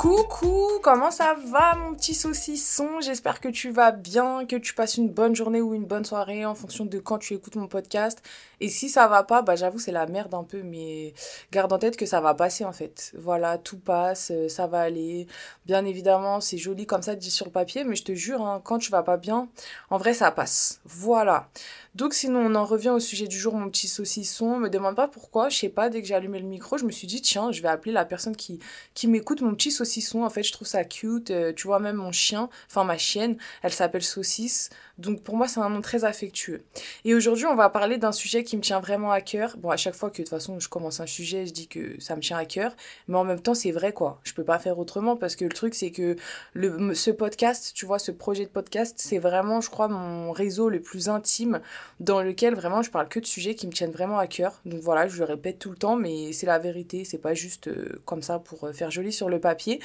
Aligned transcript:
Coucou, 0.00 0.80
comment 0.82 1.10
ça 1.10 1.36
va 1.48 1.74
mon 1.74 1.94
petit 1.94 2.14
saucisson? 2.14 3.00
J'espère 3.02 3.38
que 3.38 3.48
tu 3.48 3.70
vas 3.70 3.90
bien, 3.92 4.46
que 4.46 4.56
tu 4.56 4.72
passes 4.72 4.96
une 4.96 5.10
bonne 5.10 5.36
journée 5.36 5.60
ou 5.60 5.74
une 5.74 5.84
bonne 5.84 6.06
soirée 6.06 6.46
en 6.46 6.54
fonction 6.54 6.86
de 6.86 6.98
quand 6.98 7.18
tu 7.18 7.34
écoutes 7.34 7.56
mon 7.56 7.68
podcast. 7.68 8.22
Et 8.60 8.70
si 8.70 8.88
ça 8.88 9.08
va 9.08 9.24
pas, 9.24 9.42
bah 9.42 9.56
j'avoue 9.56 9.78
c'est 9.78 9.92
la 9.92 10.06
merde 10.06 10.32
un 10.32 10.42
peu, 10.42 10.62
mais 10.62 11.12
garde 11.52 11.70
en 11.74 11.78
tête 11.78 11.98
que 11.98 12.06
ça 12.06 12.22
va 12.22 12.32
passer 12.32 12.64
en 12.64 12.72
fait. 12.72 13.12
Voilà, 13.18 13.58
tout 13.58 13.78
passe, 13.78 14.30
euh, 14.30 14.48
ça 14.48 14.66
va 14.66 14.80
aller. 14.80 15.26
Bien 15.66 15.84
évidemment, 15.84 16.40
c'est 16.40 16.56
joli 16.56 16.86
comme 16.86 17.02
ça 17.02 17.14
dit 17.14 17.30
sur 17.30 17.44
le 17.44 17.52
papier, 17.52 17.84
mais 17.84 17.94
je 17.94 18.04
te 18.04 18.14
jure, 18.14 18.40
hein, 18.40 18.62
quand 18.64 18.78
tu 18.78 18.90
vas 18.90 19.02
pas 19.02 19.18
bien, 19.18 19.48
en 19.90 19.98
vrai 19.98 20.14
ça 20.14 20.30
passe. 20.30 20.80
Voilà. 20.86 21.50
Donc 21.96 22.14
sinon 22.14 22.40
on 22.40 22.54
en 22.54 22.64
revient 22.64 22.90
au 22.90 23.00
sujet 23.00 23.26
du 23.26 23.36
jour, 23.36 23.54
mon 23.54 23.68
petit 23.68 23.88
saucisson. 23.88 24.58
Me 24.58 24.68
demande 24.68 24.94
pas 24.94 25.08
pourquoi, 25.08 25.48
je 25.48 25.56
sais 25.56 25.68
pas, 25.68 25.88
dès 25.88 26.00
que 26.00 26.06
j'ai 26.06 26.14
allumé 26.14 26.38
le 26.38 26.46
micro, 26.46 26.78
je 26.78 26.84
me 26.84 26.92
suis 26.92 27.08
dit 27.08 27.20
tiens, 27.20 27.50
je 27.50 27.62
vais 27.62 27.68
appeler 27.68 27.92
la 27.92 28.04
personne 28.04 28.36
qui, 28.36 28.60
qui 28.94 29.08
m'écoute, 29.08 29.40
mon 29.40 29.54
petit 29.54 29.72
saucisson. 29.72 30.22
En 30.22 30.30
fait, 30.30 30.44
je 30.44 30.52
trouve 30.52 30.68
ça 30.68 30.84
cute. 30.84 31.30
Euh, 31.30 31.52
tu 31.52 31.66
vois, 31.66 31.80
même 31.80 31.96
mon 31.96 32.12
chien, 32.12 32.48
enfin 32.68 32.84
ma 32.84 32.96
chienne, 32.96 33.36
elle 33.62 33.72
s'appelle 33.72 34.04
Saucisse. 34.04 34.70
Donc 34.98 35.22
pour 35.22 35.36
moi, 35.36 35.48
c'est 35.48 35.60
un 35.60 35.70
nom 35.70 35.80
très 35.80 36.04
affectueux. 36.04 36.62
Et 37.04 37.14
aujourd'hui, 37.14 37.46
on 37.46 37.56
va 37.56 37.70
parler 37.70 37.98
d'un 37.98 38.12
sujet 38.12 38.44
qui 38.44 38.56
me 38.56 38.62
tient 38.62 38.80
vraiment 38.80 39.10
à 39.10 39.20
cœur. 39.20 39.56
Bon, 39.56 39.70
à 39.70 39.76
chaque 39.76 39.94
fois 39.94 40.10
que 40.10 40.18
de 40.18 40.22
toute 40.22 40.28
façon 40.28 40.60
je 40.60 40.68
commence 40.68 41.00
un 41.00 41.06
sujet, 41.06 41.46
je 41.46 41.52
dis 41.52 41.66
que 41.66 41.98
ça 42.00 42.14
me 42.14 42.20
tient 42.20 42.36
à 42.36 42.44
cœur. 42.44 42.76
Mais 43.08 43.16
en 43.16 43.24
même 43.24 43.40
temps, 43.40 43.54
c'est 43.54 43.72
vrai 43.72 43.92
quoi. 43.92 44.20
Je 44.22 44.34
peux 44.34 44.44
pas 44.44 44.58
faire 44.58 44.78
autrement 44.78 45.16
parce 45.16 45.34
que 45.34 45.44
le 45.44 45.52
truc, 45.52 45.74
c'est 45.74 45.90
que 45.90 46.16
le, 46.52 46.94
ce 46.94 47.10
podcast, 47.10 47.72
tu 47.74 47.86
vois, 47.86 47.98
ce 47.98 48.12
projet 48.12 48.44
de 48.44 48.50
podcast, 48.50 48.96
c'est 48.98 49.18
vraiment, 49.18 49.60
je 49.60 49.70
crois, 49.70 49.88
mon 49.88 50.30
réseau 50.32 50.68
le 50.68 50.80
plus 50.80 51.08
intime 51.08 51.60
dans 52.00 52.22
lequel 52.22 52.54
vraiment 52.54 52.82
je 52.82 52.90
parle 52.90 53.08
que 53.08 53.20
de 53.20 53.26
sujets 53.26 53.54
qui 53.54 53.66
me 53.66 53.72
tiennent 53.72 53.90
vraiment 53.90 54.18
à 54.18 54.26
cœur. 54.26 54.60
Donc 54.64 54.80
voilà, 54.80 55.08
je 55.08 55.18
le 55.18 55.24
répète 55.24 55.58
tout 55.58 55.70
le 55.70 55.76
temps, 55.76 55.96
mais 55.96 56.32
c'est 56.32 56.46
la 56.46 56.58
vérité. 56.58 57.04
C'est 57.04 57.18
pas 57.18 57.34
juste 57.34 57.68
euh, 57.68 58.00
comme 58.04 58.22
ça 58.22 58.38
pour 58.38 58.64
euh, 58.64 58.72
faire 58.72 58.90
joli 58.90 59.12
sur 59.12 59.28
le 59.28 59.40
papier. 59.40 59.80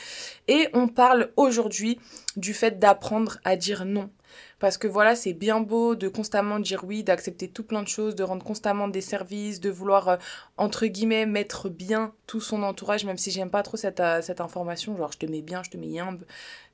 Et 0.48 0.68
on 0.74 0.88
parle 0.88 1.30
aujourd'hui 1.36 2.00
du 2.38 2.54
fait 2.54 2.80
d'apprendre 2.80 3.38
à 3.44 3.56
dire 3.56 3.86
non. 3.86 4.10
Parce 4.60 4.78
que 4.78 4.88
voilà, 4.88 5.16
c'est 5.16 5.34
bien 5.34 5.60
beau 5.60 5.96
de 5.96 6.08
constamment 6.08 6.60
dire 6.60 6.84
oui, 6.86 7.04
d'accepter 7.04 7.50
tout 7.50 7.64
plein 7.64 7.84
de 7.84 7.88
choses, 7.88 8.16
de 8.16 8.24
rendre 8.24 8.44
constamment 8.44 8.88
des 8.88 9.02
services, 9.02 9.60
de 9.60 9.70
vouloir, 9.70 10.08
euh, 10.08 10.18
entre 10.58 10.86
guillemets, 10.86 11.26
mettre 11.26 11.70
bien 11.70 12.14
tout 12.26 12.40
son 12.40 12.64
entourage, 12.64 13.06
même 13.06 13.18
si 13.18 13.32
j'aime 13.32 13.50
pas 13.50 13.64
trop 13.64 13.78
cette, 13.78 14.00
euh, 14.00 14.22
cette 14.22 14.42
information, 14.42 14.96
genre 14.96 15.12
je 15.12 15.18
te 15.18 15.26
mets 15.26 15.42
bien, 15.42 15.62
je 15.64 15.72
te 15.72 15.78
mets 15.78 15.88
yimbe. 15.88 16.24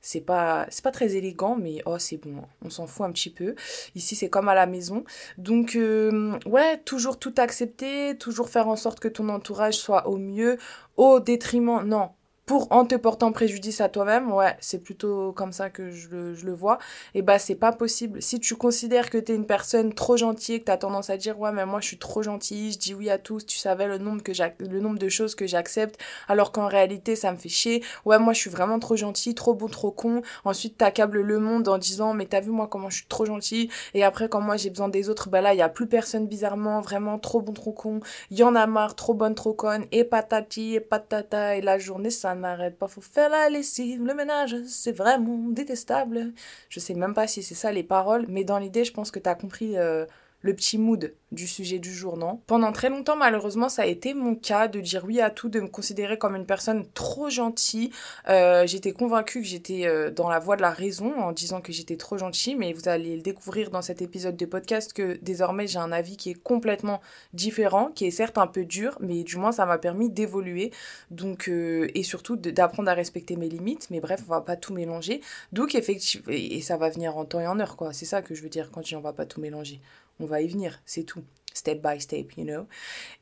C'est 0.00 0.20
pas, 0.20 0.66
c'est 0.70 0.82
pas 0.82 0.90
très 0.90 1.14
élégant, 1.16 1.56
mais 1.56 1.82
oh, 1.86 1.98
c'est 1.98 2.16
bon, 2.18 2.42
on 2.64 2.70
s'en 2.70 2.86
fout 2.86 3.06
un 3.06 3.12
petit 3.12 3.30
peu. 3.30 3.54
Ici, 3.94 4.16
c'est 4.16 4.28
comme 4.28 4.48
à 4.48 4.54
la 4.54 4.66
maison. 4.66 5.04
Donc, 5.38 5.76
euh, 5.76 6.38
ouais, 6.46 6.78
toujours 6.78 7.18
tout 7.18 7.34
accepter, 7.38 8.16
toujours 8.18 8.48
faire 8.48 8.68
en 8.68 8.76
sorte 8.76 9.00
que 9.00 9.08
ton 9.08 9.28
entourage 9.28 9.74
soit 9.74 10.08
au 10.08 10.16
mieux, 10.16 10.58
au 10.96 11.20
détriment, 11.20 11.82
non, 11.84 12.10
pour 12.44 12.72
en 12.72 12.84
te 12.84 12.96
portant 12.96 13.30
préjudice 13.30 13.80
à 13.80 13.88
toi-même, 13.88 14.32
ouais, 14.32 14.56
c'est 14.60 14.80
plutôt 14.80 15.32
comme 15.32 15.52
ça 15.52 15.70
que 15.70 15.90
je 15.92 16.08
le, 16.08 16.34
je 16.34 16.44
le 16.44 16.52
vois, 16.52 16.78
et 17.14 17.22
bah 17.22 17.38
c'est 17.38 17.54
pas 17.54 17.70
possible. 17.72 18.20
Si 18.20 18.40
tu 18.40 18.56
considères 18.56 19.10
que 19.10 19.18
t'es 19.18 19.34
une 19.34 19.46
personne 19.46 19.94
trop 19.94 20.16
gentille, 20.16 20.58
que 20.58 20.64
t'as 20.64 20.76
tendance 20.76 21.08
à 21.08 21.16
dire 21.16 21.38
ouais 21.38 21.52
mais 21.52 21.64
moi 21.64 21.80
je 21.80 21.86
suis 21.86 21.98
trop 21.98 22.20
gentille, 22.22 22.72
je 22.72 22.78
dis 22.78 22.94
oui 22.94 23.10
à 23.10 23.18
tous, 23.18 23.46
tu 23.46 23.56
savais 23.56 23.86
le 23.86 23.98
nombre, 23.98 24.22
que 24.22 24.32
le 24.58 24.80
nombre 24.80 24.98
de 24.98 25.08
choses 25.08 25.36
que 25.36 25.46
j'accepte, 25.46 26.00
alors 26.26 26.50
qu'en 26.50 26.66
réalité 26.66 27.14
ça 27.14 27.30
me 27.30 27.36
fait 27.36 27.48
chier, 27.48 27.84
ouais 28.04 28.18
moi 28.18 28.32
je 28.32 28.40
suis 28.40 28.50
vraiment 28.50 28.80
trop 28.80 28.96
gentille, 28.96 29.36
trop 29.36 29.54
bon, 29.54 29.68
trop 29.68 29.92
con, 29.92 30.22
ensuite 30.44 30.76
t'accables 30.78 31.20
le 31.20 31.38
monde 31.38 31.68
en 31.68 31.78
disant 31.78 32.12
mais 32.12 32.26
t'as 32.26 32.40
vu 32.40 32.50
moi 32.50 32.66
comment 32.66 32.90
je 32.90 32.96
suis 32.96 33.06
trop 33.06 33.24
gentille, 33.24 33.70
et 33.94 34.02
après 34.02 34.28
quand 34.28 34.40
moi 34.40 34.56
j'ai 34.56 34.70
besoin 34.70 34.88
des 34.88 35.08
autres, 35.08 35.30
bah 35.30 35.42
là 35.42 35.54
il 35.54 35.58
y 35.58 35.62
a 35.62 35.68
plus 35.68 35.86
personne 35.86 36.26
bizarrement, 36.26 36.80
vraiment 36.80 37.20
trop 37.20 37.40
bon, 37.40 37.52
trop 37.52 37.72
con, 37.72 38.00
y 38.32 38.42
en 38.42 38.56
a 38.56 38.66
marre, 38.66 38.96
trop 38.96 39.14
bonne, 39.14 39.36
trop 39.36 39.52
conne, 39.52 39.84
et 39.92 40.02
patati, 40.02 40.74
et 40.74 40.80
patata, 40.80 41.56
et 41.56 41.60
la 41.60 41.78
journée 41.78 42.10
ça 42.10 42.31
n'arrête 42.40 42.78
pas. 42.78 42.88
Faut 42.88 43.00
faire 43.00 43.28
la 43.30 43.48
lessive, 43.48 44.02
le 44.04 44.14
ménage, 44.14 44.56
c'est 44.66 44.92
vraiment 44.92 45.36
détestable. 45.48 46.32
Je 46.68 46.80
sais 46.80 46.94
même 46.94 47.14
pas 47.14 47.26
si 47.26 47.42
c'est 47.42 47.54
ça 47.54 47.72
les 47.72 47.82
paroles, 47.82 48.26
mais 48.28 48.44
dans 48.44 48.58
l'idée, 48.58 48.84
je 48.84 48.92
pense 48.92 49.10
que 49.10 49.18
tu 49.18 49.28
as 49.28 49.34
compris 49.34 49.76
euh, 49.78 50.06
le 50.42 50.54
petit 50.54 50.78
mood 50.78 51.14
du 51.32 51.46
sujet 51.46 51.78
du 51.78 51.92
jour, 51.92 52.16
non? 52.16 52.40
Pendant 52.46 52.72
très 52.72 52.90
longtemps, 52.90 53.16
malheureusement, 53.16 53.68
ça 53.68 53.82
a 53.82 53.86
été 53.86 54.12
mon 54.12 54.34
cas 54.34 54.68
de 54.68 54.80
dire 54.80 55.04
oui 55.06 55.20
à 55.20 55.30
tout, 55.30 55.48
de 55.48 55.60
me 55.60 55.68
considérer 55.68 56.18
comme 56.18 56.36
une 56.36 56.46
personne 56.46 56.84
trop 56.92 57.30
gentille. 57.30 57.90
Euh, 58.28 58.66
j'étais 58.66 58.92
convaincue 58.92 59.40
que 59.40 59.46
j'étais 59.46 59.86
euh, 59.86 60.10
dans 60.10 60.28
la 60.28 60.38
voie 60.38 60.56
de 60.56 60.62
la 60.62 60.70
raison 60.70 61.18
en 61.18 61.32
disant 61.32 61.60
que 61.60 61.72
j'étais 61.72 61.96
trop 61.96 62.18
gentille, 62.18 62.54
mais 62.54 62.72
vous 62.72 62.88
allez 62.88 63.16
le 63.16 63.22
découvrir 63.22 63.70
dans 63.70 63.82
cet 63.82 64.02
épisode 64.02 64.36
de 64.36 64.46
podcast 64.46 64.92
que 64.92 65.18
désormais 65.22 65.66
j'ai 65.66 65.78
un 65.78 65.92
avis 65.92 66.16
qui 66.16 66.30
est 66.30 66.42
complètement 66.42 67.00
différent, 67.32 67.90
qui 67.94 68.04
est 68.04 68.10
certes 68.10 68.36
un 68.36 68.46
peu 68.46 68.64
dur, 68.64 68.98
mais 69.00 69.22
du 69.22 69.36
moins 69.36 69.52
ça 69.52 69.64
m'a 69.64 69.78
permis 69.78 70.10
d'évoluer, 70.10 70.70
donc 71.10 71.48
euh, 71.48 71.88
et 71.94 72.02
surtout 72.02 72.36
d'apprendre 72.36 72.90
à 72.90 72.94
respecter 72.94 73.36
mes 73.36 73.48
limites. 73.48 73.88
Mais 73.90 74.00
bref, 74.00 74.22
on 74.26 74.30
va 74.30 74.42
pas 74.42 74.56
tout 74.56 74.74
mélanger. 74.74 75.22
Donc 75.52 75.74
effectivement, 75.74 76.26
et 76.30 76.60
ça 76.60 76.76
va 76.76 76.90
venir 76.90 77.16
en 77.16 77.24
temps 77.24 77.40
et 77.40 77.46
en 77.46 77.58
heure, 77.58 77.76
quoi. 77.76 77.92
C'est 77.92 78.04
ça 78.06 78.20
que 78.20 78.34
je 78.34 78.42
veux 78.42 78.48
dire 78.50 78.70
quand 78.70 78.82
je 78.82 78.88
dis 78.88 78.96
on 78.96 79.00
va 79.00 79.12
pas 79.14 79.24
tout 79.24 79.40
mélanger. 79.40 79.80
On 80.20 80.26
va 80.26 80.40
y 80.40 80.48
venir, 80.48 80.82
c'est 80.86 81.04
tout 81.04 81.24
step 81.54 81.82
by 81.82 82.00
step, 82.00 82.32
you 82.36 82.44
know. 82.44 82.66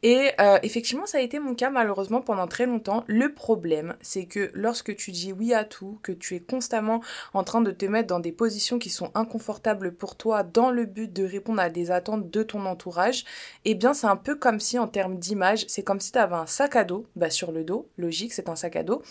Et 0.03 0.31
euh, 0.41 0.59
effectivement, 0.63 1.07
ça 1.07 1.19
a 1.19 1.21
été 1.21 1.39
mon 1.39 1.55
cas 1.55 1.71
malheureusement 1.71 2.21
pendant 2.21 2.47
très 2.47 2.67
longtemps. 2.67 3.05
Le 3.07 3.33
problème, 3.33 3.97
c'est 4.01 4.27
que 4.27 4.51
lorsque 4.55 4.95
tu 4.97 5.11
dis 5.11 5.33
oui 5.33 5.55
à 5.55 5.65
tout, 5.65 5.99
que 6.03 6.13
tu 6.13 6.35
es 6.35 6.41
constamment 6.41 7.03
en 7.35 7.45
train 7.45 7.61
de 7.61 7.71
te 7.71 7.87
mettre 7.87 8.09
dans 8.09 8.21
des 8.21 8.33
positions 8.33 8.79
qui 8.79 8.91
sont 8.91 9.11
inconfortables 9.15 9.95
pour 9.95 10.17
toi 10.17 10.43
dans 10.43 10.71
le 10.71 10.85
but 10.87 11.13
de 11.13 11.25
répondre 11.25 11.61
à 11.61 11.71
des 11.71 11.91
attentes 11.91 12.31
de 12.31 12.43
ton 12.43 12.67
entourage, 12.67 13.25
eh 13.65 13.75
bien 13.75 13.95
c'est 13.95 14.07
un 14.07 14.17
peu 14.17 14.35
comme 14.35 14.61
si 14.61 14.79
en 14.79 14.89
termes 14.89 15.19
d'image, 15.19 15.65
c'est 15.69 15.83
comme 15.83 16.01
si 16.01 16.13
tu 16.13 16.19
avais 16.19 16.37
un 16.37 16.47
sac 16.47 16.77
à 16.77 16.85
dos 16.85 17.07
bah, 17.17 17.31
sur 17.31 17.53
le 17.53 17.65
dos, 17.65 17.89
logique, 17.97 18.33
c'est 18.33 18.49
un 18.49 18.57
sac 18.57 18.77
à 18.77 18.83
dos, 18.83 19.03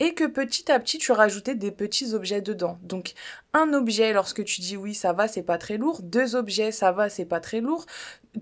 et 0.00 0.14
que 0.14 0.24
petit 0.24 0.70
à 0.70 0.78
petit 0.80 0.98
tu 0.98 1.12
rajoutais 1.12 1.54
des 1.54 1.70
petits 1.70 2.14
objets 2.14 2.40
dedans. 2.40 2.78
Donc 2.82 3.14
un 3.52 3.72
objet 3.72 4.12
lorsque 4.12 4.44
tu 4.44 4.60
dis 4.60 4.76
oui 4.76 4.94
ça 4.94 5.12
va 5.12 5.28
c'est 5.28 5.42
pas 5.42 5.58
très 5.58 5.76
lourd, 5.76 6.02
deux 6.02 6.36
objets 6.36 6.72
ça 6.72 6.92
va 6.92 7.08
c'est 7.08 7.24
pas 7.24 7.40
très 7.40 7.60
lourd, 7.60 7.86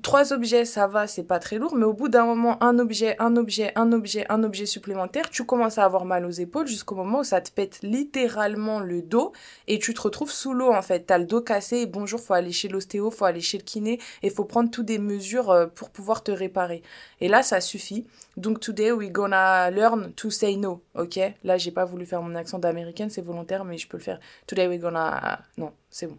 trois 0.01 0.33
objets 0.33 0.65
ça 0.65 0.87
va 0.87 1.07
c'est 1.07 1.25
pas 1.25 1.39
très 1.39 1.59
lourd, 1.59 1.75
mais 1.77 1.85
au 1.85 1.93
bout 1.93 2.09
d'un 2.09 2.25
moment 2.25 2.63
un 2.63 2.79
objet, 2.79 3.17
un 3.19 3.37
objet, 3.37 3.73
un 3.77 3.93
objet, 3.93 4.25
un 4.31 4.43
objet 4.43 4.67
supplémentaire, 4.67 5.29
tu 5.29 5.45
commences 5.45 5.79
à 5.79 5.85
avoir 5.85 6.05
mal 6.05 6.25
aux 6.25 6.31
épaules 6.31 6.67
jusqu'au 6.67 6.95
moment 6.95 7.21
où 7.21 7.25
ça 7.25 7.41
te 7.41 7.51
pète 7.51 7.81
littéralement 7.83 8.81
le 8.81 9.03
dos 9.03 9.33
et 9.69 9.79
tu 9.79 9.93
te 9.93 10.01
retrouves 10.01 10.31
sous 10.31 10.55
l'eau 10.55 10.73
en 10.73 10.83
fait. 10.83 11.01
T'as 11.01 11.19
le 11.19 11.27
dos 11.27 11.43
cassé 11.43 11.79
et 11.79 11.87
bonjour 11.87 12.21
faut 12.21 12.35
aller 12.35 12.53
chez 12.53 12.69
l'ostéo, 12.69 13.11
faut 13.11 13.25
aller 13.27 13.41
chez 13.41 13.59
le 13.59 13.65
kiné 13.65 14.01
et 14.23 14.31
faut 14.31 14.45
prendre 14.45 14.71
toutes 14.71 14.87
des 14.87 14.99
mesures 14.99 15.51
euh, 15.51 15.67
pour 15.67 15.91
pouvoir 15.91 16.23
te 16.23 16.33
réparer. 16.33 16.83
Et 17.21 17.29
là 17.29 17.43
ça 17.43 17.61
suffit. 17.61 18.07
Donc 18.37 18.61
today 18.61 18.93
we 18.93 19.11
gonna 19.11 19.71
learn 19.71 20.13
to 20.15 20.31
say 20.31 20.57
no, 20.57 20.83
ok? 20.95 21.19
Là 21.45 21.59
j'ai 21.59 21.71
pas 21.71 21.85
voulu 21.85 22.07
faire 22.07 22.23
mon 22.23 22.35
accent 22.35 22.59
d'américaine, 22.59 23.11
c'est 23.11 23.23
volontaire 23.23 23.65
mais 23.65 23.77
je 23.77 23.89
peux 23.89 23.99
le 23.99 24.03
faire. 24.03 24.21
Today 24.47 24.69
we 24.69 24.79
gonna 24.79 25.41
non, 25.59 25.73
c'est 25.91 26.07
bon. 26.07 26.19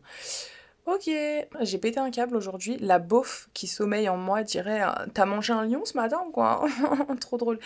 Ok, 0.86 1.10
j'ai 1.62 1.78
pété 1.78 2.00
un 2.00 2.12
câble 2.12 2.36
aujourd'hui. 2.36 2.78
La 2.80 3.00
beauf 3.00 3.50
qui 3.54 3.68
sommeille 3.68 4.10
en 4.10 4.18
moi 4.18 4.44
dirait 4.44 4.82
T'as 5.14 5.26
mangé 5.26 5.54
un 5.54 5.66
lion 5.66 5.86
ce 5.86 5.96
matin 5.96 6.22
quoi? 6.34 6.66
Trop 7.22 7.38
drôle. 7.38 7.60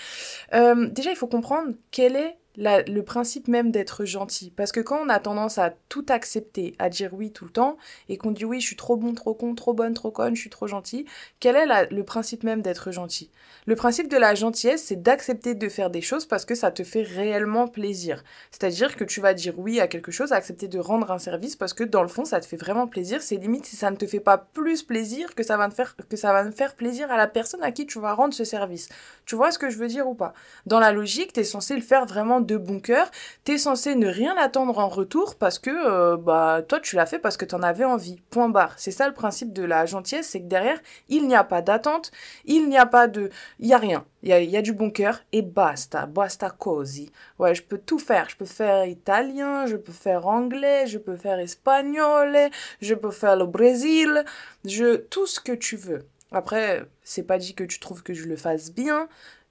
Euh, 0.54 0.88
déjà, 0.88 1.10
il 1.10 1.16
faut 1.16 1.28
comprendre 1.28 1.74
quel 1.90 2.16
est 2.16 2.38
le 2.58 3.02
principe 3.02 3.48
même 3.48 3.72
d'être 3.72 4.06
gentil. 4.06 4.52
Parce 4.56 4.72
que 4.72 4.80
quand 4.80 5.00
on 5.04 5.10
a 5.10 5.20
tendance 5.20 5.58
à 5.58 5.74
tout 5.90 6.06
accepter, 6.10 6.76
à 6.80 6.90
dire 6.90 7.14
oui 7.14 7.32
tout 7.32 7.46
le 7.46 7.52
temps, 7.52 7.78
et 8.10 8.18
qu'on 8.18 8.32
dit 8.32 8.46
oui, 8.46 8.60
je 8.60 8.66
suis 8.66 8.76
trop 8.76 8.98
bon, 8.98 9.14
trop 9.14 9.34
con, 9.34 9.54
trop 9.56 9.74
bonne, 9.74 9.94
trop 9.94 10.12
conne, 10.12 10.36
je 10.36 10.42
suis 10.42 10.50
trop 10.50 10.68
gentil, 10.68 11.06
quel 11.40 11.56
est 11.56 11.92
le 11.92 12.04
principe 12.04 12.44
même 12.44 12.62
d'être 12.62 12.92
gentil? 12.92 13.30
Le 13.66 13.76
principe 13.76 14.10
de 14.10 14.18
la 14.18 14.34
gentillesse, 14.34 14.84
c'est 14.84 15.02
d'accepter 15.02 15.54
de 15.54 15.70
faire 15.70 15.90
des 15.90 16.02
choses 16.02 16.26
parce 16.26 16.46
que 16.46 16.56
ça 16.56 16.72
te 16.72 16.84
fait 16.84 17.04
réellement 17.04 17.68
plaisir. 17.68 18.24
C'est-à-dire 18.52 18.96
que 18.96 19.04
tu 19.04 19.22
vas 19.22 19.34
dire 19.34 19.54
oui 19.58 19.80
à 19.80 19.88
quelque 19.88 20.12
chose, 20.12 20.32
accepter 20.32 20.68
de 20.68 20.80
rendre 20.80 21.12
un 21.12 21.20
service 21.20 21.56
parce 21.56 21.74
que 21.74 21.84
dans 21.84 22.02
le 22.02 22.08
fond, 22.08 22.26
ça 22.26 22.40
te 22.40 22.46
fait 22.46 22.58
vraiment 22.58 22.88
plaisir. 22.88 23.22
C'est 23.22 23.36
limite 23.36 23.66
si 23.66 23.76
ça 23.76 23.92
ne 23.92 23.96
te 23.96 24.08
fait 24.08 24.20
pas 24.20 24.38
plus 24.38 24.84
plaisir 24.84 25.36
que 25.36 25.44
ça 25.44 25.58
va 25.58 25.70
te 25.70 25.74
faire, 25.74 25.96
que 26.10 26.18
ça 26.18 26.34
va 26.34 26.44
me 26.44 26.52
faire 26.52 26.76
plaisir 26.76 27.12
à 27.12 27.18
la 27.18 27.28
personne 27.28 27.62
à 27.62 27.72
qui 27.72 27.86
tu 27.86 28.00
vas 28.00 28.14
rendre 28.14 28.34
ce 28.34 28.44
service. 28.44 28.90
Tu 29.26 29.36
vois 29.36 29.52
ce 29.52 29.60
que 29.60 29.70
je 29.70 29.78
veux 29.78 29.88
dire 29.88 30.08
ou 30.08 30.16
pas? 30.16 30.34
Dans 30.66 30.80
la 30.80 30.92
logique, 30.92 31.34
tu 31.34 31.42
es 31.42 31.44
censé 31.44 31.76
le 31.76 31.82
faire 31.82 32.06
vraiment 32.06 32.42
de 32.48 32.58
bon 32.58 32.80
cœur, 32.80 33.12
t'es 33.44 33.60
censé 33.60 33.94
ne 33.96 34.08
rien 34.08 34.36
attendre 34.38 34.80
en 34.80 34.88
retour 34.88 35.36
parce 35.36 35.60
que 35.60 35.70
euh, 35.70 36.18
bah 36.18 36.62
toi 36.68 36.80
tu 36.80 36.96
l'as 36.96 37.06
fait 37.06 37.20
parce 37.20 37.38
que 37.38 37.46
t'en 37.46 37.62
avais 37.62 37.86
envie. 37.86 38.20
Point 38.32 38.50
barre. 38.50 38.74
C'est 38.78 38.92
ça 38.92 39.08
le 39.08 39.14
principe 39.14 39.54
de 39.54 39.64
la 39.64 39.86
gentillesse, 39.86 40.30
c'est 40.30 40.42
que 40.42 40.48
derrière, 40.48 40.80
il 41.10 41.28
n'y 41.28 41.36
a 41.36 41.44
pas 41.44 41.62
d'attente, 41.62 42.12
il 42.46 42.70
n'y 42.70 42.78
a 42.78 42.86
pas 42.86 43.08
de... 43.08 43.30
Il 43.60 43.68
y 43.68 43.74
a 43.74 43.78
rien. 43.78 44.06
Il 44.24 44.30
y 44.30 44.58
a, 44.58 44.62
du 44.62 44.74
bon 44.74 44.90
cœur 44.90 45.22
et 45.32 45.42
basta, 45.42 46.06
basta 46.08 46.50
così. 46.50 47.12
Ouais, 47.40 47.54
je 47.54 47.62
peux 47.62 47.78
tout 47.78 48.00
faire. 48.00 48.30
Je 48.30 48.36
peux 48.36 48.46
faire 48.46 48.86
italien, 48.86 49.68
je 49.68 49.78
peux 49.78 49.92
faire 49.92 50.28
anglais, 50.28 50.88
je 50.88 50.98
peux 50.98 51.16
faire 51.16 51.40
espagnol, 51.40 52.36
je 52.82 52.96
peux 52.96 53.12
faire 53.12 53.36
le 53.36 53.46
Brésil, 53.46 54.26
je... 54.66 54.96
tout 54.96 55.28
ce 55.28 55.40
que 55.40 55.52
tu 55.52 55.76
veux. 55.76 56.08
Après, 56.32 56.86
c'est 57.04 57.24
pas 57.24 57.38
dit 57.38 57.54
que 57.54 57.64
tu 57.64 57.80
trouves 57.80 58.04
que 58.04 58.14
je 58.14 58.26
le 58.26 58.36
fasse 58.36 58.72
bien, 58.74 59.08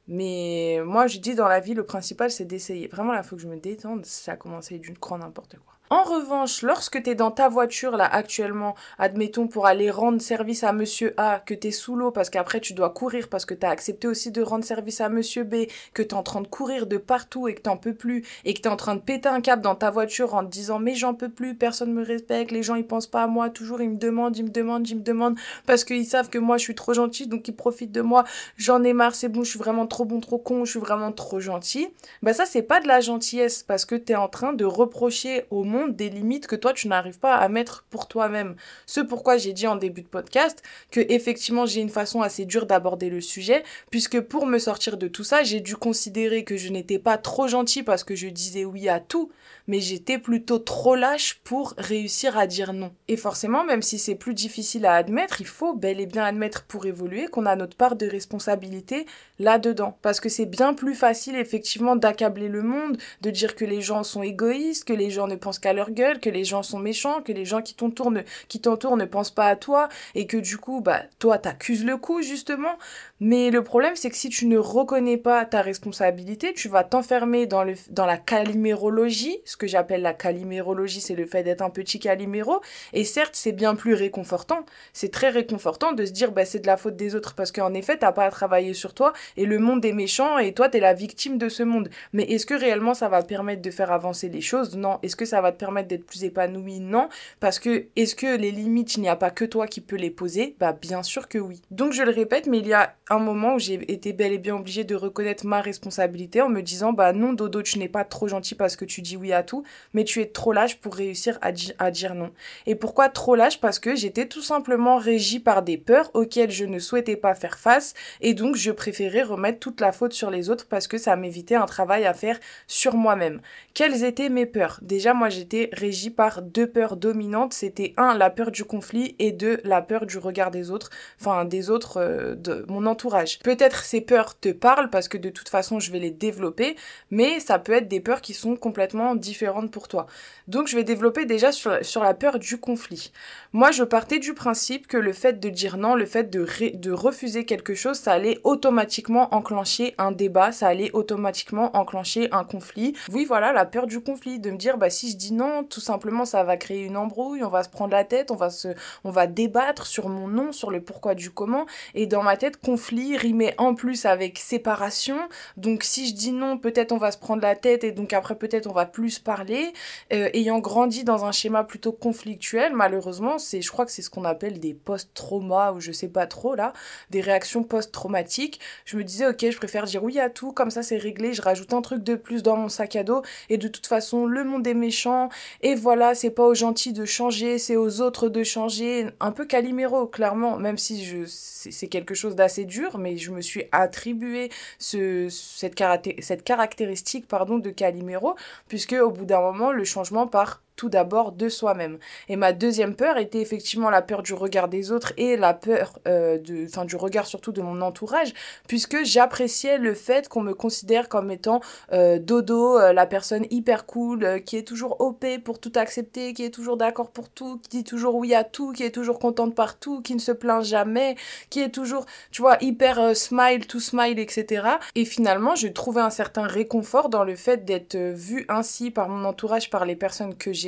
mais 0.08 0.80
moi, 0.84 1.06
je 1.06 1.18
dis 1.18 1.34
dans 1.34 1.48
la 1.48 1.60
vie, 1.60 1.74
le 1.74 1.84
principal, 1.84 2.30
c'est 2.30 2.44
d'essayer. 2.44 2.88
Vraiment, 2.88 3.12
là, 3.12 3.22
il 3.24 3.28
faut 3.28 3.36
que 3.36 3.42
je 3.42 3.48
me 3.48 3.56
détende. 3.56 4.04
Ça 4.06 4.32
a 4.32 4.36
commencé 4.36 4.78
d'une 4.78 4.98
croix 4.98 5.18
n'importe 5.18 5.58
quoi. 5.58 5.75
En 5.88 6.02
revanche, 6.02 6.62
lorsque 6.62 7.00
tu 7.00 7.10
es 7.10 7.14
dans 7.14 7.30
ta 7.30 7.48
voiture 7.48 7.96
là 7.96 8.06
actuellement, 8.06 8.74
admettons 8.98 9.46
pour 9.46 9.66
aller 9.66 9.88
rendre 9.88 10.20
service 10.20 10.64
à 10.64 10.72
monsieur 10.72 11.14
A, 11.16 11.38
que 11.38 11.54
tu 11.54 11.68
es 11.68 11.70
sous 11.70 11.94
l'eau 11.94 12.10
parce 12.10 12.28
qu'après 12.28 12.58
tu 12.58 12.72
dois 12.72 12.90
courir 12.90 13.28
parce 13.28 13.46
que 13.46 13.54
tu 13.54 13.64
as 13.64 13.70
accepté 13.70 14.08
aussi 14.08 14.32
de 14.32 14.42
rendre 14.42 14.64
service 14.64 15.00
à 15.00 15.08
monsieur 15.08 15.44
B, 15.44 15.66
que 15.94 16.02
tu 16.02 16.08
es 16.08 16.14
en 16.14 16.24
train 16.24 16.40
de 16.40 16.48
courir 16.48 16.88
de 16.88 16.96
partout 16.96 17.46
et 17.46 17.54
que 17.54 17.60
t'en 17.60 17.76
peux 17.76 17.94
plus 17.94 18.24
et 18.44 18.52
que 18.52 18.60
tu 18.60 18.68
es 18.68 18.70
en 18.70 18.74
train 18.74 18.96
de 18.96 19.00
péter 19.00 19.28
un 19.28 19.40
câble 19.40 19.62
dans 19.62 19.76
ta 19.76 19.92
voiture 19.92 20.34
en 20.34 20.44
te 20.44 20.50
disant 20.50 20.80
mais 20.80 20.96
j'en 20.96 21.14
peux 21.14 21.28
plus, 21.28 21.54
personne 21.54 21.92
me 21.92 22.04
respecte, 22.04 22.50
les 22.50 22.64
gens 22.64 22.74
ils 22.74 22.86
pensent 22.86 23.06
pas 23.06 23.22
à 23.22 23.26
moi, 23.28 23.48
toujours 23.48 23.80
ils 23.80 23.90
me 23.90 23.96
demandent, 23.96 24.36
ils 24.36 24.44
me 24.44 24.50
demandent, 24.50 24.88
ils 24.88 24.96
me 24.96 25.02
demandent 25.02 25.38
parce 25.66 25.84
qu'ils 25.84 26.06
savent 26.06 26.30
que 26.30 26.38
moi 26.38 26.56
je 26.56 26.64
suis 26.64 26.74
trop 26.74 26.94
gentil 26.94 27.28
donc 27.28 27.46
ils 27.46 27.54
profitent 27.54 27.92
de 27.92 28.00
moi, 28.00 28.24
j'en 28.56 28.82
ai 28.82 28.92
marre, 28.92 29.14
c'est 29.14 29.28
bon, 29.28 29.44
je 29.44 29.50
suis 29.50 29.58
vraiment 29.60 29.86
trop 29.86 30.04
bon, 30.04 30.18
trop 30.18 30.38
con, 30.38 30.64
je 30.64 30.72
suis 30.72 30.80
vraiment 30.80 31.12
trop 31.12 31.38
gentil. 31.38 31.86
Bah 32.24 32.32
ça 32.32 32.44
c'est 32.44 32.62
pas 32.62 32.80
de 32.80 32.88
la 32.88 32.98
gentillesse 32.98 33.62
parce 33.62 33.84
que 33.84 33.94
tu 33.94 34.14
es 34.14 34.16
en 34.16 34.28
train 34.28 34.52
de 34.52 34.64
reprocher 34.64 35.44
au 35.50 35.62
des 35.88 36.10
limites 36.10 36.46
que 36.46 36.56
toi 36.56 36.72
tu 36.72 36.88
n'arrives 36.88 37.18
pas 37.18 37.36
à 37.36 37.48
mettre 37.48 37.84
pour 37.90 38.08
toi-même. 38.08 38.56
Ce 38.86 39.00
pourquoi 39.00 39.36
j'ai 39.36 39.52
dit 39.52 39.66
en 39.66 39.76
début 39.76 40.02
de 40.02 40.08
podcast 40.08 40.62
que 40.90 41.00
effectivement 41.08 41.66
j'ai 41.66 41.80
une 41.80 41.90
façon 41.90 42.22
assez 42.22 42.44
dure 42.44 42.66
d'aborder 42.66 43.10
le 43.10 43.20
sujet 43.20 43.62
puisque 43.90 44.20
pour 44.20 44.46
me 44.46 44.58
sortir 44.58 44.96
de 44.96 45.08
tout 45.08 45.24
ça, 45.24 45.42
j'ai 45.42 45.60
dû 45.60 45.76
considérer 45.76 46.44
que 46.44 46.56
je 46.56 46.70
n'étais 46.70 46.98
pas 46.98 47.18
trop 47.18 47.48
gentil 47.48 47.82
parce 47.82 48.04
que 48.04 48.14
je 48.14 48.28
disais 48.28 48.64
oui 48.64 48.88
à 48.88 49.00
tout, 49.00 49.30
mais 49.66 49.80
j'étais 49.80 50.18
plutôt 50.18 50.58
trop 50.58 50.94
lâche 50.94 51.40
pour 51.44 51.74
réussir 51.78 52.38
à 52.38 52.46
dire 52.46 52.72
non. 52.72 52.92
Et 53.08 53.16
forcément, 53.16 53.64
même 53.64 53.82
si 53.82 53.98
c'est 53.98 54.14
plus 54.14 54.34
difficile 54.34 54.86
à 54.86 54.94
admettre, 54.94 55.40
il 55.40 55.46
faut 55.46 55.74
bel 55.74 56.00
et 56.00 56.06
bien 56.06 56.24
admettre 56.24 56.64
pour 56.64 56.86
évoluer 56.86 57.26
qu'on 57.26 57.46
a 57.46 57.56
notre 57.56 57.76
part 57.76 57.96
de 57.96 58.06
responsabilité 58.06 59.06
là-dedans. 59.38 59.98
Parce 60.02 60.20
que 60.20 60.28
c'est 60.28 60.46
bien 60.46 60.74
plus 60.74 60.94
facile 60.94 61.36
effectivement 61.36 61.96
d'accabler 61.96 62.48
le 62.48 62.62
monde, 62.62 62.98
de 63.22 63.30
dire 63.30 63.56
que 63.56 63.64
les 63.64 63.80
gens 63.80 64.02
sont 64.02 64.22
égoïstes, 64.22 64.84
que 64.84 64.92
les 64.92 65.10
gens 65.10 65.26
ne 65.26 65.36
pensent 65.36 65.58
qu'à 65.58 65.65
leur 65.72 65.90
gueule, 65.90 66.20
que 66.20 66.30
les 66.30 66.44
gens 66.44 66.62
sont 66.62 66.78
méchants, 66.78 67.22
que 67.22 67.32
les 67.32 67.44
gens 67.44 67.62
qui 67.62 67.74
t'entourent 67.74 68.10
ne, 68.10 68.20
ne 68.20 69.04
pensent 69.04 69.30
pas 69.30 69.46
à 69.46 69.56
toi, 69.56 69.88
et 70.14 70.26
que 70.26 70.36
du 70.36 70.58
coup, 70.58 70.80
bah, 70.80 71.02
toi, 71.18 71.38
t'accuses 71.38 71.84
le 71.84 71.96
coup, 71.96 72.22
justement. 72.22 72.76
Mais 73.20 73.50
le 73.50 73.64
problème, 73.64 73.96
c'est 73.96 74.10
que 74.10 74.16
si 74.16 74.28
tu 74.28 74.46
ne 74.46 74.58
reconnais 74.58 75.16
pas 75.16 75.44
ta 75.46 75.62
responsabilité, 75.62 76.52
tu 76.52 76.68
vas 76.68 76.84
t'enfermer 76.84 77.46
dans, 77.46 77.64
le, 77.64 77.74
dans 77.90 78.04
la 78.04 78.18
calimérologie, 78.18 79.38
ce 79.44 79.56
que 79.56 79.66
j'appelle 79.66 80.02
la 80.02 80.12
calimérologie, 80.12 81.00
c'est 81.00 81.14
le 81.14 81.24
fait 81.24 81.42
d'être 81.42 81.62
un 81.62 81.70
petit 81.70 81.98
caliméro. 81.98 82.60
Et 82.92 83.04
certes, 83.04 83.34
c'est 83.34 83.52
bien 83.52 83.74
plus 83.74 83.94
réconfortant. 83.94 84.66
C'est 84.92 85.10
très 85.10 85.30
réconfortant 85.30 85.92
de 85.92 86.04
se 86.04 86.12
dire, 86.12 86.32
bah, 86.32 86.44
c'est 86.44 86.60
de 86.60 86.66
la 86.66 86.76
faute 86.76 86.96
des 86.96 87.14
autres 87.14 87.34
parce 87.34 87.52
qu'en 87.52 87.72
effet, 87.74 87.96
t'as 87.96 88.12
pas 88.12 88.24
à 88.24 88.30
travailler 88.30 88.74
sur 88.74 88.94
toi 88.94 89.12
et 89.36 89.46
le 89.46 89.58
monde 89.58 89.84
est 89.84 89.92
méchant 89.92 90.38
et 90.38 90.52
toi, 90.52 90.68
t'es 90.68 90.80
la 90.80 90.92
victime 90.92 91.38
de 91.38 91.48
ce 91.48 91.62
monde. 91.62 91.88
Mais 92.12 92.24
est-ce 92.24 92.46
que 92.46 92.54
réellement 92.54 92.94
ça 92.94 93.08
va 93.08 93.22
permettre 93.22 93.62
de 93.62 93.70
faire 93.70 93.92
avancer 93.92 94.28
les 94.28 94.40
choses? 94.40 94.76
Non. 94.76 94.98
Est-ce 95.02 95.16
que 95.16 95.24
ça 95.24 95.40
va 95.40 95.52
permettre 95.56 95.88
d'être 95.88 96.06
plus 96.06 96.24
épanoui 96.24 96.80
Non. 96.80 97.08
Parce 97.40 97.58
que 97.58 97.86
est-ce 97.96 98.14
que 98.14 98.36
les 98.36 98.50
limites, 98.50 98.96
il 98.96 99.00
n'y 99.00 99.08
a 99.08 99.16
pas 99.16 99.30
que 99.30 99.44
toi 99.44 99.66
qui 99.66 99.80
peux 99.80 99.96
les 99.96 100.10
poser? 100.10 100.56
Bah, 100.58 100.72
bien 100.72 101.02
sûr 101.02 101.28
que 101.28 101.38
oui. 101.38 101.62
Donc, 101.70 101.92
je 101.92 102.02
le 102.02 102.10
répète, 102.10 102.46
mais 102.46 102.58
il 102.58 102.66
y 102.66 102.72
a 102.72 102.94
un 103.08 103.18
moment 103.18 103.54
où 103.54 103.58
j'ai 103.58 103.74
été 103.92 104.12
bel 104.12 104.32
et 104.32 104.38
bien 104.38 104.56
obligée 104.56 104.84
de 104.84 104.94
reconnaître 104.94 105.46
ma 105.46 105.60
responsabilité 105.60 106.40
en 106.42 106.48
me 106.48 106.60
disant, 106.62 106.92
bah, 106.92 107.12
non, 107.12 107.32
Dodo, 107.32 107.62
tu 107.62 107.78
n'es 107.78 107.88
pas 107.88 108.04
trop 108.04 108.28
gentil 108.28 108.54
parce 108.54 108.76
que 108.76 108.84
tu 108.84 109.02
dis 109.02 109.16
oui 109.16 109.32
à 109.32 109.42
tout, 109.42 109.64
mais 109.94 110.04
tu 110.04 110.20
es 110.20 110.26
trop 110.26 110.52
lâche 110.52 110.76
pour 110.78 110.94
réussir 110.94 111.38
à, 111.42 111.50
à 111.78 111.90
dire 111.90 112.14
non. 112.14 112.32
Et 112.66 112.74
pourquoi 112.74 113.08
trop 113.08 113.36
lâche? 113.36 113.60
Parce 113.60 113.78
que 113.78 113.94
j'étais 113.94 114.26
tout 114.26 114.42
simplement 114.42 114.96
régie 114.96 115.40
par 115.40 115.62
des 115.62 115.78
peurs 115.78 116.10
auxquelles 116.14 116.50
je 116.50 116.64
ne 116.64 116.78
souhaitais 116.78 117.16
pas 117.16 117.34
faire 117.34 117.58
face, 117.58 117.94
et 118.20 118.34
donc 118.34 118.56
je 118.56 118.70
préférais 118.70 119.22
remettre 119.22 119.58
toute 119.58 119.80
la 119.80 119.92
faute 119.92 120.12
sur 120.12 120.30
les 120.30 120.50
autres 120.50 120.66
parce 120.68 120.88
que 120.88 120.98
ça 120.98 121.16
m'évitait 121.16 121.54
un 121.54 121.66
travail 121.66 122.04
à 122.04 122.14
faire 122.14 122.38
sur 122.66 122.94
moi-même. 122.94 123.40
Quelles 123.74 124.04
étaient 124.04 124.28
mes 124.28 124.46
peurs? 124.46 124.78
Déjà, 124.82 125.14
moi, 125.14 125.28
j'étais 125.46 125.70
régie 125.72 126.10
par 126.10 126.42
deux 126.42 126.66
peurs 126.66 126.96
dominantes. 126.96 127.52
C'était 127.52 127.94
un, 127.96 128.16
la 128.16 128.30
peur 128.30 128.50
du 128.50 128.64
conflit, 128.64 129.14
et 129.18 129.30
deux, 129.30 129.60
la 129.64 129.80
peur 129.80 130.06
du 130.06 130.18
regard 130.18 130.50
des 130.50 130.70
autres, 130.70 130.90
enfin 131.20 131.44
des 131.44 131.70
autres 131.70 131.98
euh, 131.98 132.34
de 132.34 132.64
mon 132.68 132.86
entourage. 132.86 133.38
Peut-être 133.40 133.84
ces 133.84 134.00
peurs 134.00 134.38
te 134.38 134.48
parlent 134.48 134.90
parce 134.90 135.08
que 135.08 135.18
de 135.18 135.30
toute 135.30 135.48
façon, 135.48 135.78
je 135.78 135.92
vais 135.92 136.00
les 136.00 136.10
développer, 136.10 136.76
mais 137.10 137.38
ça 137.38 137.58
peut 137.58 137.72
être 137.72 137.88
des 137.88 138.00
peurs 138.00 138.20
qui 138.20 138.34
sont 138.34 138.56
complètement 138.56 139.14
différentes 139.14 139.70
pour 139.70 139.86
toi. 139.86 140.06
Donc 140.48 140.68
je 140.68 140.76
vais 140.76 140.84
développer 140.84 141.26
déjà 141.26 141.52
sur, 141.52 142.02
la 142.02 142.14
peur 142.14 142.38
du 142.38 142.58
conflit. 142.58 143.12
Moi, 143.52 143.70
je 143.70 143.84
partais 143.84 144.18
du 144.18 144.34
principe 144.34 144.86
que 144.86 144.96
le 144.96 145.12
fait 145.12 145.40
de 145.40 145.48
dire 145.48 145.76
non, 145.76 145.94
le 145.94 146.06
fait 146.06 146.30
de, 146.30 146.46
de 146.76 146.92
refuser 146.92 147.44
quelque 147.44 147.74
chose, 147.74 147.98
ça 147.98 148.12
allait 148.12 148.38
automatiquement 148.44 149.34
enclencher 149.34 149.94
un 149.98 150.12
débat, 150.12 150.52
ça 150.52 150.68
allait 150.68 150.90
automatiquement 150.92 151.76
enclencher 151.76 152.28
un 152.32 152.44
conflit. 152.44 152.94
Oui, 153.12 153.24
voilà, 153.24 153.52
la 153.52 153.64
peur 153.64 153.86
du 153.86 154.00
conflit, 154.00 154.38
de 154.38 154.50
me 154.50 154.56
dire, 154.56 154.78
bah 154.78 154.90
si 154.90 155.10
je 155.10 155.16
dis 155.16 155.35
non, 155.36 155.64
tout 155.64 155.80
simplement, 155.80 156.24
ça 156.24 156.42
va 156.44 156.56
créer 156.56 156.84
une 156.84 156.96
embrouille, 156.96 157.44
on 157.44 157.48
va 157.48 157.62
se 157.62 157.68
prendre 157.68 157.92
la 157.92 158.04
tête, 158.04 158.30
on 158.30 158.36
va 158.36 158.50
se, 158.50 158.68
on 159.04 159.10
va 159.10 159.26
débattre 159.26 159.86
sur 159.86 160.08
mon 160.08 160.28
nom, 160.28 160.52
sur 160.52 160.70
le 160.70 160.80
pourquoi 160.80 161.14
du 161.14 161.30
comment. 161.30 161.66
Et 161.94 162.06
dans 162.06 162.22
ma 162.22 162.36
tête, 162.36 162.56
conflit 162.56 163.16
rimait 163.16 163.54
en 163.58 163.74
plus 163.74 164.06
avec 164.06 164.38
séparation. 164.38 165.18
Donc 165.56 165.82
si 165.82 166.08
je 166.08 166.14
dis 166.14 166.32
non, 166.32 166.58
peut-être 166.58 166.92
on 166.92 166.96
va 166.96 167.12
se 167.12 167.18
prendre 167.18 167.42
la 167.42 167.54
tête 167.54 167.84
et 167.84 167.92
donc 167.92 168.12
après 168.12 168.34
peut-être 168.34 168.66
on 168.66 168.72
va 168.72 168.86
plus 168.86 169.18
parler. 169.18 169.72
Euh, 170.12 170.30
ayant 170.32 170.58
grandi 170.58 171.04
dans 171.04 171.24
un 171.24 171.32
schéma 171.32 171.64
plutôt 171.64 171.92
conflictuel, 171.92 172.72
malheureusement, 172.74 173.38
c'est, 173.38 173.60
je 173.60 173.70
crois 173.70 173.84
que 173.84 173.92
c'est 173.92 174.02
ce 174.02 174.10
qu'on 174.10 174.24
appelle 174.24 174.58
des 174.58 174.74
post-traumas 174.74 175.72
ou 175.72 175.80
je 175.80 175.92
sais 175.92 176.08
pas 176.08 176.26
trop 176.26 176.54
là, 176.54 176.72
des 177.10 177.20
réactions 177.20 177.62
post-traumatiques. 177.62 178.60
Je 178.84 178.96
me 178.96 179.04
disais, 179.04 179.26
ok, 179.26 179.50
je 179.50 179.56
préfère 179.56 179.84
dire 179.84 180.02
oui 180.02 180.18
à 180.18 180.30
tout, 180.30 180.52
comme 180.52 180.70
ça 180.70 180.82
c'est 180.82 180.96
réglé, 180.96 181.34
je 181.34 181.42
rajoute 181.42 181.74
un 181.74 181.82
truc 181.82 182.02
de 182.02 182.14
plus 182.14 182.42
dans 182.42 182.56
mon 182.56 182.68
sac 182.68 182.96
à 182.96 183.04
dos 183.04 183.22
et 183.50 183.58
de 183.58 183.68
toute 183.68 183.86
façon, 183.86 184.26
le 184.26 184.44
monde 184.44 184.66
est 184.66 184.74
méchant 184.74 185.25
et 185.62 185.74
voilà, 185.74 186.14
c'est 186.14 186.30
pas 186.30 186.44
aux 186.44 186.54
gentils 186.54 186.92
de 186.92 187.04
changer, 187.04 187.58
c'est 187.58 187.76
aux 187.76 188.00
autres 188.00 188.28
de 188.28 188.42
changer. 188.42 189.06
Un 189.20 189.32
peu 189.32 189.44
caliméro, 189.44 190.06
clairement, 190.06 190.56
même 190.56 190.78
si 190.78 191.04
je, 191.04 191.24
c'est 191.26 191.88
quelque 191.88 192.14
chose 192.14 192.34
d'assez 192.36 192.64
dur, 192.64 192.98
mais 192.98 193.16
je 193.16 193.30
me 193.30 193.40
suis 193.40 193.64
attribué 193.72 194.50
ce, 194.78 195.28
cette, 195.30 195.74
caractéristique 195.74 197.28
pardon, 197.28 197.58
de 197.58 197.70
caliméro, 197.70 198.34
puisque 198.68 198.92
au 198.92 199.10
bout 199.10 199.24
d'un 199.24 199.40
moment, 199.40 199.72
le 199.72 199.84
changement 199.84 200.26
part 200.26 200.62
tout 200.76 200.88
d'abord 200.88 201.32
de 201.32 201.48
soi-même. 201.48 201.98
Et 202.28 202.36
ma 202.36 202.52
deuxième 202.52 202.94
peur 202.94 203.16
était 203.18 203.40
effectivement 203.40 203.90
la 203.90 204.02
peur 204.02 204.22
du 204.22 204.34
regard 204.34 204.68
des 204.68 204.92
autres 204.92 205.12
et 205.16 205.36
la 205.36 205.54
peur 205.54 205.98
euh, 206.06 206.38
enfin 206.66 206.84
du 206.84 206.96
regard 206.96 207.26
surtout 207.26 207.52
de 207.52 207.62
mon 207.62 207.80
entourage, 207.80 208.32
puisque 208.68 209.04
j'appréciais 209.04 209.78
le 209.78 209.94
fait 209.94 210.28
qu'on 210.28 210.42
me 210.42 210.54
considère 210.54 211.08
comme 211.08 211.30
étant 211.30 211.60
euh, 211.92 212.18
dodo, 212.18 212.78
euh, 212.78 212.92
la 212.92 213.06
personne 213.06 213.46
hyper 213.50 213.86
cool, 213.86 214.42
qui 214.44 214.56
est 214.56 214.66
toujours 214.66 215.00
op 215.00 215.24
pour 215.44 215.58
tout 215.58 215.72
accepter, 215.74 216.34
qui 216.34 216.44
est 216.44 216.50
toujours 216.50 216.76
d'accord 216.76 217.10
pour 217.10 217.30
tout, 217.30 217.58
qui 217.58 217.78
dit 217.78 217.84
toujours 217.84 218.14
oui 218.16 218.34
à 218.34 218.44
tout, 218.44 218.72
qui 218.72 218.82
est 218.82 218.90
toujours 218.90 219.18
contente 219.18 219.54
partout, 219.54 220.02
qui 220.02 220.14
ne 220.14 220.20
se 220.20 220.32
plaint 220.32 220.62
jamais, 220.62 221.16
qui 221.48 221.60
est 221.60 221.70
toujours, 221.70 222.04
tu 222.30 222.42
vois, 222.42 222.58
hyper 222.60 223.16
smile 223.16 223.66
to 223.66 223.80
smile, 223.80 224.18
etc. 224.18 224.68
Et 224.94 225.06
finalement, 225.06 225.54
j'ai 225.54 225.72
trouvé 225.72 226.02
un 226.02 226.10
certain 226.10 226.42
réconfort 226.42 227.08
dans 227.08 227.24
le 227.24 227.34
fait 227.34 227.64
d'être 227.64 227.96
vue 227.96 228.44
ainsi 228.48 228.90
par 228.90 229.08
mon 229.08 229.24
entourage, 229.24 229.70
par 229.70 229.86
les 229.86 229.96
personnes 229.96 230.34
que 230.36 230.52
j'ai 230.52 230.65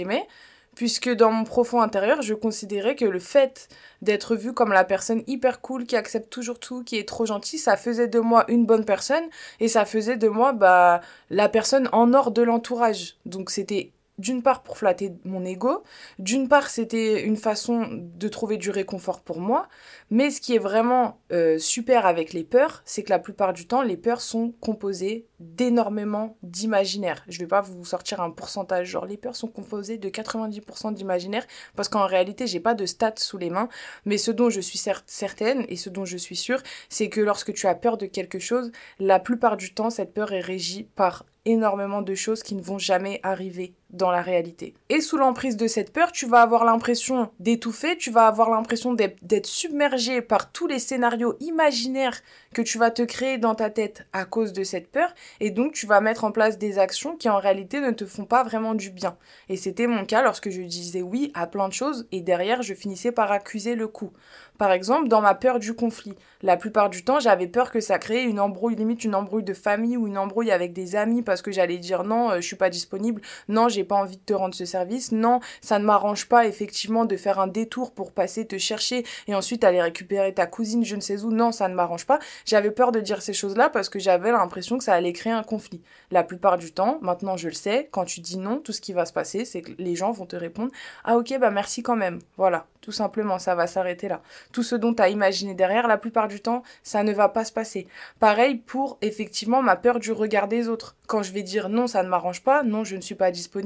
puisque 0.78 1.10
dans 1.10 1.32
mon 1.32 1.42
profond 1.42 1.80
intérieur, 1.80 2.22
je 2.22 2.34
considérais 2.34 2.94
que 2.94 3.04
le 3.04 3.18
fait 3.18 3.68
d'être 4.00 4.36
vu 4.36 4.52
comme 4.52 4.72
la 4.72 4.84
personne 4.84 5.24
hyper 5.26 5.60
cool 5.60 5.86
qui 5.86 5.96
accepte 5.96 6.30
toujours 6.30 6.60
tout, 6.60 6.84
qui 6.84 6.98
est 6.98 7.08
trop 7.08 7.26
gentille, 7.26 7.58
ça 7.58 7.76
faisait 7.76 8.06
de 8.06 8.20
moi 8.20 8.44
une 8.46 8.64
bonne 8.64 8.84
personne 8.84 9.24
et 9.58 9.66
ça 9.66 9.84
faisait 9.84 10.16
de 10.16 10.28
moi 10.28 10.52
bah 10.52 11.00
la 11.30 11.48
personne 11.48 11.88
en 11.90 12.14
or 12.14 12.30
de 12.30 12.42
l'entourage. 12.42 13.16
Donc 13.26 13.50
c'était 13.50 13.90
d'une 14.18 14.42
part 14.42 14.62
pour 14.62 14.76
flatter 14.76 15.12
mon 15.24 15.44
ego, 15.44 15.82
d'une 16.18 16.48
part 16.48 16.68
c'était 16.68 17.22
une 17.22 17.36
façon 17.36 17.88
de 17.90 18.28
trouver 18.28 18.56
du 18.56 18.70
réconfort 18.70 19.20
pour 19.20 19.40
moi, 19.40 19.68
mais 20.10 20.30
ce 20.30 20.40
qui 20.40 20.54
est 20.54 20.58
vraiment 20.58 21.20
euh, 21.32 21.58
super 21.58 22.06
avec 22.06 22.32
les 22.32 22.44
peurs, 22.44 22.82
c'est 22.84 23.02
que 23.02 23.10
la 23.10 23.18
plupart 23.18 23.52
du 23.52 23.66
temps, 23.66 23.82
les 23.82 23.96
peurs 23.96 24.20
sont 24.20 24.52
composées 24.60 25.26
d'énormément 25.40 26.36
d'imaginaire. 26.42 27.24
Je 27.28 27.38
vais 27.38 27.46
pas 27.46 27.60
vous 27.60 27.84
sortir 27.84 28.20
un 28.20 28.30
pourcentage, 28.30 28.88
genre 28.88 29.06
les 29.06 29.16
peurs 29.16 29.36
sont 29.36 29.48
composées 29.48 29.98
de 29.98 30.08
90% 30.08 30.94
d'imaginaire, 30.94 31.46
parce 31.76 31.88
qu'en 31.88 32.06
réalité 32.06 32.46
j'ai 32.46 32.60
pas 32.60 32.74
de 32.74 32.86
stats 32.86 33.14
sous 33.16 33.38
les 33.38 33.50
mains, 33.50 33.68
mais 34.04 34.18
ce 34.18 34.30
dont 34.30 34.50
je 34.50 34.60
suis 34.60 34.78
certaine 35.06 35.64
et 35.68 35.76
ce 35.76 35.90
dont 35.90 36.04
je 36.04 36.16
suis 36.16 36.36
sûre, 36.36 36.62
c'est 36.88 37.08
que 37.08 37.20
lorsque 37.20 37.52
tu 37.52 37.66
as 37.66 37.74
peur 37.74 37.96
de 37.96 38.06
quelque 38.06 38.38
chose, 38.38 38.72
la 38.98 39.20
plupart 39.20 39.56
du 39.56 39.74
temps 39.74 39.90
cette 39.90 40.12
peur 40.12 40.32
est 40.32 40.40
régie 40.40 40.88
par 40.94 41.24
énormément 41.44 42.02
de 42.02 42.14
choses 42.14 42.42
qui 42.42 42.54
ne 42.54 42.62
vont 42.62 42.78
jamais 42.78 43.20
arriver 43.22 43.74
dans 43.90 44.10
la 44.10 44.20
réalité. 44.20 44.74
Et 44.90 45.00
sous 45.00 45.16
l'emprise 45.16 45.56
de 45.56 45.66
cette 45.66 45.92
peur, 45.92 46.12
tu 46.12 46.26
vas 46.26 46.42
avoir 46.42 46.64
l'impression 46.64 47.30
d'étouffer, 47.40 47.96
tu 47.96 48.10
vas 48.10 48.26
avoir 48.26 48.50
l'impression 48.50 48.92
d'être 48.94 49.46
submergé 49.46 50.20
par 50.20 50.52
tous 50.52 50.66
les 50.66 50.78
scénarios 50.78 51.36
imaginaires 51.40 52.20
que 52.52 52.62
tu 52.62 52.78
vas 52.78 52.90
te 52.90 53.02
créer 53.02 53.38
dans 53.38 53.54
ta 53.54 53.70
tête 53.70 54.06
à 54.12 54.24
cause 54.24 54.52
de 54.52 54.64
cette 54.64 54.90
peur, 54.90 55.14
et 55.40 55.50
donc 55.50 55.72
tu 55.72 55.86
vas 55.86 56.00
mettre 56.00 56.24
en 56.24 56.32
place 56.32 56.58
des 56.58 56.78
actions 56.78 57.16
qui 57.16 57.28
en 57.28 57.38
réalité 57.38 57.80
ne 57.80 57.90
te 57.90 58.04
font 58.04 58.24
pas 58.24 58.42
vraiment 58.42 58.74
du 58.74 58.90
bien. 58.90 59.16
Et 59.48 59.56
c'était 59.56 59.86
mon 59.86 60.04
cas 60.04 60.22
lorsque 60.22 60.50
je 60.50 60.62
disais 60.62 61.02
oui 61.02 61.30
à 61.34 61.46
plein 61.46 61.68
de 61.68 61.72
choses, 61.72 62.06
et 62.12 62.20
derrière 62.20 62.62
je 62.62 62.74
finissais 62.74 63.12
par 63.12 63.32
accuser 63.32 63.74
le 63.74 63.88
coup. 63.88 64.12
Par 64.58 64.72
exemple, 64.72 65.06
dans 65.06 65.20
ma 65.20 65.36
peur 65.36 65.60
du 65.60 65.74
conflit. 65.74 66.14
La 66.42 66.56
plupart 66.56 66.90
du 66.90 67.04
temps, 67.04 67.20
j'avais 67.20 67.46
peur 67.46 67.70
que 67.70 67.80
ça 67.80 68.00
crée 68.00 68.24
une 68.24 68.40
embrouille, 68.40 68.74
limite 68.74 69.04
une 69.04 69.14
embrouille 69.14 69.44
de 69.44 69.54
famille 69.54 69.96
ou 69.96 70.08
une 70.08 70.18
embrouille 70.18 70.50
avec 70.50 70.72
des 70.72 70.96
amis 70.96 71.22
parce 71.22 71.42
que 71.42 71.52
j'allais 71.52 71.78
dire 71.78 72.02
non, 72.02 72.30
euh, 72.30 72.36
je 72.36 72.46
suis 72.46 72.56
pas 72.56 72.68
disponible, 72.68 73.22
non, 73.46 73.68
j'ai 73.68 73.77
j'ai 73.78 73.84
pas 73.84 73.94
envie 73.94 74.16
de 74.16 74.22
te 74.22 74.32
rendre 74.32 74.56
ce 74.56 74.64
service. 74.64 75.12
Non, 75.12 75.38
ça 75.60 75.78
ne 75.78 75.84
m'arrange 75.84 76.26
pas 76.26 76.46
effectivement 76.46 77.04
de 77.04 77.16
faire 77.16 77.38
un 77.38 77.46
détour 77.46 77.92
pour 77.92 78.10
passer 78.10 78.44
te 78.44 78.58
chercher 78.58 79.04
et 79.28 79.36
ensuite 79.36 79.62
aller 79.62 79.80
récupérer 79.80 80.34
ta 80.34 80.46
cousine 80.46 80.84
je 80.84 80.96
ne 80.96 81.00
sais 81.00 81.22
où. 81.22 81.30
Non, 81.30 81.52
ça 81.52 81.68
ne 81.68 81.74
m'arrange 81.74 82.06
pas. 82.06 82.18
J'avais 82.44 82.72
peur 82.72 82.90
de 82.90 82.98
dire 82.98 83.22
ces 83.22 83.32
choses-là 83.32 83.70
parce 83.70 83.88
que 83.88 84.00
j'avais 84.00 84.32
l'impression 84.32 84.78
que 84.78 84.84
ça 84.84 84.94
allait 84.94 85.12
créer 85.12 85.32
un 85.32 85.44
conflit. 85.44 85.80
La 86.10 86.24
plupart 86.24 86.58
du 86.58 86.72
temps, 86.72 86.98
maintenant 87.02 87.36
je 87.36 87.46
le 87.46 87.54
sais, 87.54 87.88
quand 87.92 88.04
tu 88.04 88.18
dis 88.20 88.36
non, 88.36 88.58
tout 88.58 88.72
ce 88.72 88.80
qui 88.80 88.92
va 88.92 89.06
se 89.06 89.12
passer, 89.12 89.44
c'est 89.44 89.62
que 89.62 89.70
les 89.78 89.94
gens 89.94 90.10
vont 90.10 90.26
te 90.26 90.34
répondre 90.34 90.72
"Ah 91.04 91.16
OK, 91.16 91.32
bah 91.38 91.50
merci 91.52 91.84
quand 91.84 91.96
même." 91.96 92.18
Voilà, 92.36 92.66
tout 92.80 92.90
simplement, 92.90 93.38
ça 93.38 93.54
va 93.54 93.68
s'arrêter 93.68 94.08
là. 94.08 94.22
Tout 94.50 94.64
ce 94.64 94.74
dont 94.74 94.92
tu 94.92 95.02
as 95.02 95.08
imaginé 95.08 95.54
derrière, 95.54 95.86
la 95.86 95.98
plupart 95.98 96.26
du 96.26 96.40
temps, 96.40 96.64
ça 96.82 97.04
ne 97.04 97.12
va 97.12 97.28
pas 97.28 97.44
se 97.44 97.52
passer. 97.52 97.86
Pareil 98.18 98.56
pour 98.56 98.98
effectivement 99.02 99.62
ma 99.62 99.76
peur 99.76 100.00
du 100.00 100.10
regard 100.10 100.48
des 100.48 100.68
autres. 100.68 100.96
Quand 101.06 101.22
je 101.22 101.32
vais 101.32 101.42
dire 101.42 101.68
non, 101.68 101.86
ça 101.86 102.02
ne 102.02 102.08
m'arrange 102.08 102.42
pas, 102.42 102.62
non, 102.64 102.82
je 102.84 102.96
ne 102.96 103.00
suis 103.00 103.14
pas 103.14 103.30
disponible, 103.30 103.58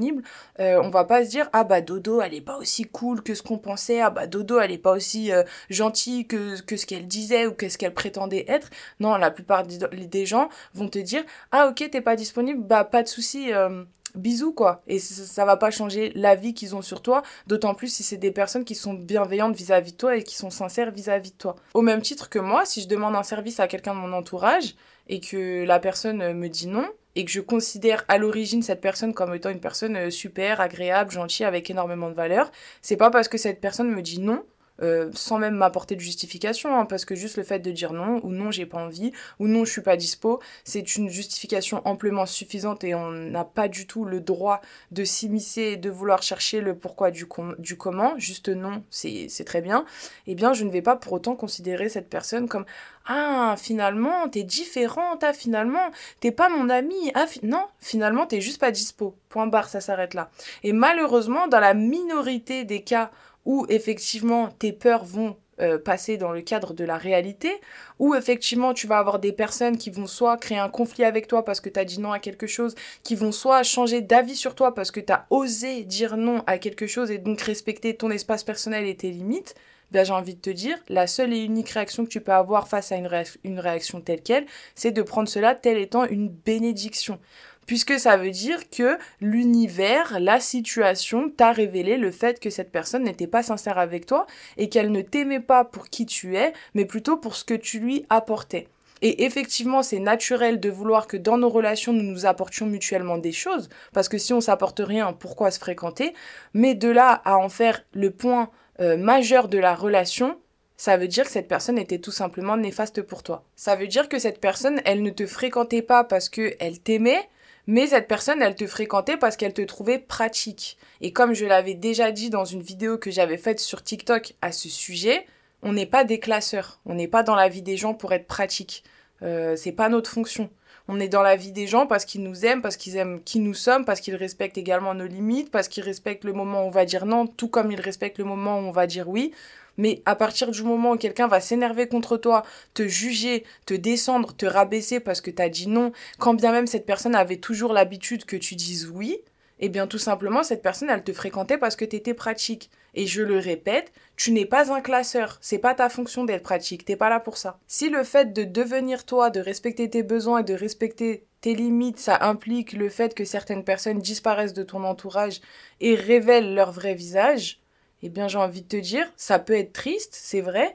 euh, 0.59 0.81
on 0.83 0.89
va 0.89 1.03
pas 1.03 1.23
se 1.25 1.29
dire 1.29 1.49
ah 1.53 1.63
bah 1.63 1.81
Dodo, 1.81 2.21
elle 2.21 2.33
est 2.33 2.41
pas 2.41 2.57
aussi 2.57 2.83
cool 2.83 3.21
que 3.23 3.35
ce 3.35 3.43
qu'on 3.43 3.57
pensait, 3.57 4.01
ah 4.01 4.09
bah 4.09 4.27
Dodo, 4.27 4.59
elle 4.59 4.71
est 4.71 4.77
pas 4.77 4.91
aussi 4.91 5.31
euh, 5.31 5.43
gentille 5.69 6.27
que, 6.27 6.55
ce 6.57 6.85
qu'elle 6.85 7.07
disait 7.07 7.47
ou 7.47 7.53
que 7.53 7.69
ce 7.69 7.77
qu'elle 7.77 7.93
prétendait 7.93 8.45
être. 8.47 8.69
Non, 8.99 9.15
la 9.15 9.31
plupart 9.31 9.63
des 9.65 10.25
gens 10.25 10.49
vont 10.73 10.89
te 10.89 10.99
dire 10.99 11.23
ah 11.51 11.67
ok, 11.67 11.89
t'es 11.89 12.01
pas 12.01 12.15
disponible, 12.15 12.63
bah 12.63 12.83
pas 12.83 13.03
de 13.03 13.07
souci. 13.07 13.53
Euh, 13.53 13.83
bisous 14.15 14.53
quoi. 14.53 14.83
Et 14.87 14.99
ça, 14.99 15.45
va 15.45 15.57
pas 15.57 15.71
changer 15.71 16.11
la 16.15 16.35
vie 16.35 16.53
qu'ils 16.53 16.75
ont 16.75 16.81
sur 16.81 17.01
toi, 17.01 17.23
d'autant 17.47 17.73
plus 17.73 17.87
si 17.87 18.03
c'est 18.03 18.17
des 18.17 18.31
personnes 18.31 18.63
qui 18.63 18.75
sont 18.75 18.93
bienveillantes 18.93 19.55
vis-à-vis 19.55 19.93
de 19.93 19.97
toi 19.97 20.15
et 20.15 20.23
qui 20.23 20.35
sont 20.35 20.49
sincères 20.49 20.91
vis-à-vis 20.91 21.31
de 21.31 21.37
toi. 21.37 21.55
Au 21.73 21.81
même 21.81 22.01
titre 22.01 22.29
que 22.29 22.39
moi, 22.39 22.65
si 22.65 22.81
je 22.81 22.87
demande 22.87 23.15
un 23.15 23.23
service 23.23 23.59
à 23.59 23.67
quelqu'un 23.67 23.95
de 23.95 23.99
mon 23.99 24.13
entourage 24.13 24.75
et 25.07 25.19
que 25.19 25.63
la 25.65 25.79
personne 25.79 26.33
me 26.33 26.47
dit 26.47 26.67
non, 26.67 26.87
et 27.15 27.25
que 27.25 27.31
je 27.31 27.41
considère 27.41 28.03
à 28.07 28.17
l'origine 28.17 28.61
cette 28.61 28.81
personne 28.81 29.13
comme 29.13 29.33
étant 29.33 29.49
une 29.49 29.59
personne 29.59 30.09
super, 30.09 30.61
agréable, 30.61 31.11
gentille, 31.11 31.45
avec 31.45 31.69
énormément 31.69 32.09
de 32.09 32.15
valeur, 32.15 32.51
c'est 32.81 32.97
pas 32.97 33.11
parce 33.11 33.27
que 33.27 33.37
cette 33.37 33.61
personne 33.61 33.91
me 33.91 34.01
dit 34.01 34.19
non 34.19 34.43
euh, 34.83 35.09
sans 35.13 35.39
même 35.39 35.55
m'apporter 35.55 35.95
de 35.95 36.01
justification, 36.01 36.77
hein, 36.77 36.85
parce 36.85 37.05
que 37.05 37.15
juste 37.15 37.37
le 37.37 37.43
fait 37.43 37.59
de 37.59 37.71
dire 37.71 37.93
non, 37.93 38.19
ou 38.23 38.31
non 38.31 38.51
j'ai 38.51 38.65
pas 38.65 38.77
envie, 38.77 39.13
ou 39.39 39.47
non 39.47 39.63
je 39.65 39.71
suis 39.71 39.81
pas 39.81 39.95
dispo, 39.95 40.41
c'est 40.63 40.97
une 40.97 41.09
justification 41.09 41.81
amplement 41.85 42.25
suffisante 42.25 42.83
et 42.83 42.93
on 42.93 43.11
n'a 43.11 43.45
pas 43.45 43.67
du 43.67 43.87
tout 43.87 44.03
le 44.03 44.19
droit 44.19 44.61
de 44.91 45.03
s'immiscer 45.03 45.61
et 45.61 45.77
de 45.77 45.89
vouloir 45.89 46.21
chercher 46.21 46.59
le 46.59 46.75
pourquoi 46.75 47.11
du, 47.11 47.25
comment, 47.25 48.13
juste 48.17 48.49
non, 48.49 48.83
c'est 48.89 49.45
très 49.45 49.61
bien, 49.61 49.85
eh 50.27 50.35
bien 50.35 50.53
je 50.53 50.65
ne 50.65 50.69
vais 50.69 50.81
pas 50.81 50.95
pour 50.95 51.13
autant 51.13 51.35
considérer 51.35 51.87
cette 51.87 52.09
personne 52.09 52.47
comme 52.47 52.65
ah 53.05 53.55
finalement 53.57 54.27
t'es 54.29 54.43
différente, 54.43 55.23
ah 55.23 55.33
finalement 55.33 55.91
t'es 56.19 56.31
pas 56.31 56.49
mon 56.49 56.69
ami, 56.69 57.11
ah 57.15 57.25
non 57.41 57.65
finalement 57.79 58.25
t'es 58.25 58.41
juste 58.41 58.59
pas 58.59 58.71
dispo, 58.71 59.15
point 59.29 59.47
barre 59.47 59.69
ça 59.69 59.81
s'arrête 59.81 60.13
là. 60.13 60.29
Et 60.63 60.73
malheureusement 60.73 61.47
dans 61.47 61.59
la 61.59 61.73
minorité 61.73 62.63
des 62.63 62.81
cas 62.81 63.11
où 63.45 63.65
effectivement 63.69 64.49
tes 64.59 64.73
peurs 64.73 65.05
vont 65.05 65.35
euh, 65.61 65.77
passer 65.77 66.17
dans 66.17 66.31
le 66.31 66.41
cadre 66.41 66.73
de 66.73 66.83
la 66.83 66.97
réalité, 66.97 67.51
où 67.99 68.15
effectivement 68.15 68.73
tu 68.73 68.87
vas 68.87 68.97
avoir 68.97 69.19
des 69.19 69.31
personnes 69.31 69.77
qui 69.77 69.91
vont 69.91 70.07
soit 70.07 70.37
créer 70.37 70.57
un 70.57 70.69
conflit 70.69 71.03
avec 71.03 71.27
toi 71.27 71.45
parce 71.45 71.61
que 71.61 71.69
tu 71.69 71.79
as 71.79 71.85
dit 71.85 71.99
non 71.99 72.11
à 72.11 72.17
quelque 72.17 72.47
chose, 72.47 72.73
qui 73.03 73.13
vont 73.13 73.31
soit 73.31 73.61
changer 73.61 74.01
d'avis 74.01 74.35
sur 74.35 74.55
toi 74.55 74.73
parce 74.73 74.89
que 74.89 74.99
tu 74.99 75.13
as 75.13 75.27
osé 75.29 75.83
dire 75.83 76.17
non 76.17 76.43
à 76.47 76.57
quelque 76.57 76.87
chose 76.87 77.11
et 77.11 77.19
donc 77.19 77.39
respecter 77.41 77.95
ton 77.95 78.09
espace 78.09 78.43
personnel 78.43 78.87
et 78.87 78.95
tes 78.95 79.11
limites, 79.11 79.53
ben, 79.91 80.03
j'ai 80.03 80.13
envie 80.13 80.33
de 80.33 80.41
te 80.41 80.49
dire, 80.49 80.75
la 80.89 81.05
seule 81.05 81.33
et 81.33 81.43
unique 81.43 81.69
réaction 81.69 82.03
que 82.03 82.09
tu 82.09 82.19
peux 82.19 82.31
avoir 82.31 82.67
face 82.67 82.91
à 82.91 82.95
une, 82.95 83.07
une 83.43 83.59
réaction 83.59 84.01
telle 84.01 84.23
qu'elle, 84.23 84.47
c'est 84.73 84.89
de 84.89 85.03
prendre 85.03 85.29
cela 85.29 85.53
tel 85.53 85.77
étant 85.77 86.05
une 86.05 86.29
bénédiction 86.29 87.19
puisque 87.65 87.99
ça 87.99 88.17
veut 88.17 88.31
dire 88.31 88.69
que 88.69 88.97
l'univers, 89.21 90.19
la 90.19 90.39
situation 90.39 91.29
t'a 91.29 91.51
révélé 91.51 91.97
le 91.97 92.11
fait 92.11 92.39
que 92.39 92.49
cette 92.49 92.71
personne 92.71 93.03
n'était 93.03 93.27
pas 93.27 93.43
sincère 93.43 93.77
avec 93.77 94.05
toi 94.05 94.25
et 94.57 94.69
qu'elle 94.69 94.91
ne 94.91 95.01
t'aimait 95.01 95.39
pas 95.39 95.63
pour 95.63 95.89
qui 95.89 96.05
tu 96.05 96.35
es, 96.35 96.53
mais 96.73 96.85
plutôt 96.85 97.17
pour 97.17 97.35
ce 97.35 97.43
que 97.43 97.53
tu 97.53 97.79
lui 97.79 98.05
apportais. 98.09 98.67
Et 99.01 99.25
effectivement, 99.25 99.83
c'est 99.83 99.99
naturel 99.99 100.61
de 100.61 100.69
vouloir 100.69 101.07
que 101.07 101.17
dans 101.17 101.37
nos 101.37 101.49
relations, 101.49 101.91
nous 101.91 102.09
nous 102.09 102.25
apportions 102.25 102.65
mutuellement 102.65 103.17
des 103.17 103.33
choses, 103.33 103.67
parce 103.91 104.07
que 104.07 104.17
si 104.17 104.31
on 104.31 104.39
s'apporte 104.39 104.79
rien, 104.79 105.11
pourquoi 105.11 105.51
se 105.51 105.59
fréquenter? 105.59 106.13
Mais 106.53 106.73
de 106.73 106.89
là 106.89 107.21
à 107.25 107.37
en 107.37 107.49
faire 107.49 107.83
le 107.93 108.11
point 108.11 108.49
euh, 108.79 108.95
majeur 108.95 109.49
de 109.49 109.57
la 109.57 109.75
relation, 109.75 110.37
ça 110.77 110.95
veut 110.95 111.09
dire 111.09 111.25
que 111.25 111.31
cette 111.31 111.49
personne 111.49 111.77
était 111.77 111.99
tout 111.99 112.11
simplement 112.11 112.55
néfaste 112.55 113.01
pour 113.01 113.23
toi. 113.23 113.43
Ça 113.57 113.75
veut 113.75 113.87
dire 113.87 114.07
que 114.07 114.19
cette 114.19 114.39
personne, 114.39 114.81
elle 114.85 115.03
ne 115.03 115.09
te 115.09 115.25
fréquentait 115.25 115.81
pas 115.81 116.05
parce 116.05 116.29
qu'elle 116.29 116.79
t'aimait, 116.79 117.29
mais 117.67 117.87
cette 117.87 118.07
personne, 118.07 118.41
elle 118.41 118.55
te 118.55 118.67
fréquentait 118.67 119.17
parce 119.17 119.37
qu'elle 119.37 119.53
te 119.53 119.61
trouvait 119.61 119.99
pratique. 119.99 120.77
Et 121.01 121.13
comme 121.13 121.33
je 121.33 121.45
l'avais 121.45 121.75
déjà 121.75 122.11
dit 122.11 122.29
dans 122.29 122.45
une 122.45 122.61
vidéo 122.61 122.97
que 122.97 123.11
j'avais 123.11 123.37
faite 123.37 123.59
sur 123.59 123.83
TikTok 123.83 124.33
à 124.41 124.51
ce 124.51 124.67
sujet, 124.69 125.25
on 125.61 125.73
n'est 125.73 125.85
pas 125.85 126.03
des 126.03 126.19
classeurs. 126.19 126.79
On 126.85 126.93
n'est 126.93 127.07
pas 127.07 127.23
dans 127.23 127.35
la 127.35 127.47
vie 127.47 127.61
des 127.61 127.77
gens 127.77 127.93
pour 127.93 128.11
être 128.13 128.27
pratique. 128.27 128.83
Euh, 129.21 129.55
c'est 129.55 129.71
pas 129.71 129.87
notre 129.87 130.09
fonction. 130.09 130.49
On 130.89 130.99
est 130.99 131.07
dans 131.07 131.21
la 131.21 131.37
vie 131.37 131.53
des 131.53 131.65
gens 131.65 131.87
parce 131.87 132.03
qu'ils 132.03 132.23
nous 132.23 132.45
aiment, 132.45 132.61
parce 132.61 132.75
qu'ils 132.75 132.97
aiment 132.97 133.23
qui 133.23 133.39
nous 133.39 133.53
sommes, 133.53 133.85
parce 133.85 134.01
qu'ils 134.01 134.15
respectent 134.15 134.57
également 134.57 134.93
nos 134.93 135.07
limites, 135.07 135.49
parce 135.49 135.69
qu'ils 135.69 135.83
respectent 135.83 136.25
le 136.25 136.33
moment 136.33 136.63
où 136.63 136.67
on 136.67 136.71
va 136.71 136.83
dire 136.83 137.05
non, 137.05 137.25
tout 137.25 137.47
comme 137.47 137.71
ils 137.71 137.79
respectent 137.79 138.17
le 138.17 138.25
moment 138.25 138.59
où 138.59 138.63
on 138.63 138.71
va 138.71 138.85
dire 138.85 139.07
oui. 139.07 139.31
Mais 139.77 140.01
à 140.05 140.15
partir 140.15 140.51
du 140.51 140.63
moment 140.63 140.91
où 140.91 140.97
quelqu'un 140.97 141.27
va 141.27 141.39
s'énerver 141.39 141.87
contre 141.87 142.17
toi, 142.17 142.43
te 142.73 142.87
juger, 142.87 143.43
te 143.65 143.73
descendre, 143.73 144.35
te 144.35 144.45
rabaisser 144.45 144.99
parce 144.99 145.21
que 145.21 145.31
t'as 145.31 145.49
dit 145.49 145.67
non, 145.67 145.91
quand 146.19 146.33
bien 146.33 146.51
même 146.51 146.67
cette 146.67 146.85
personne 146.85 147.15
avait 147.15 147.37
toujours 147.37 147.73
l'habitude 147.73 148.25
que 148.25 148.35
tu 148.35 148.55
dises 148.55 148.89
oui, 148.93 149.19
eh 149.59 149.69
bien 149.69 149.87
tout 149.87 149.97
simplement 149.97 150.43
cette 150.43 150.61
personne 150.61 150.89
elle 150.89 151.03
te 151.03 151.13
fréquentait 151.13 151.57
parce 151.57 151.75
que 151.75 151.85
t'étais 151.85 152.13
pratique. 152.13 152.69
Et 152.95 153.07
je 153.07 153.23
le 153.23 153.39
répète, 153.39 153.91
tu 154.17 154.31
n'es 154.31 154.45
pas 154.45 154.71
un 154.71 154.81
classeur, 154.81 155.39
c'est 155.41 155.57
pas 155.57 155.73
ta 155.73 155.89
fonction 155.89 156.25
d'être 156.25 156.43
pratique, 156.43 156.85
t'es 156.85 156.95
pas 156.95 157.09
là 157.09 157.19
pour 157.19 157.37
ça. 157.37 157.57
Si 157.65 157.89
le 157.89 158.03
fait 158.03 158.33
de 158.33 158.43
devenir 158.43 159.05
toi, 159.05 159.31
de 159.31 159.39
respecter 159.39 159.89
tes 159.89 160.03
besoins 160.03 160.41
et 160.41 160.43
de 160.43 160.53
respecter 160.53 161.25
tes 161.41 161.55
limites, 161.55 161.99
ça 161.99 162.19
implique 162.21 162.73
le 162.73 162.89
fait 162.89 163.15
que 163.15 163.25
certaines 163.25 163.63
personnes 163.63 163.97
disparaissent 163.97 164.53
de 164.53 164.63
ton 164.63 164.83
entourage 164.83 165.41
et 165.81 165.95
révèlent 165.95 166.53
leur 166.53 166.71
vrai 166.71 166.93
visage, 166.93 167.62
eh 168.03 168.09
bien 168.09 168.27
j'ai 168.27 168.37
envie 168.37 168.61
de 168.61 168.67
te 168.67 168.77
dire, 168.77 169.11
ça 169.17 169.39
peut 169.39 169.57
être 169.57 169.73
triste, 169.73 170.13
c'est 170.13 170.41
vrai, 170.41 170.73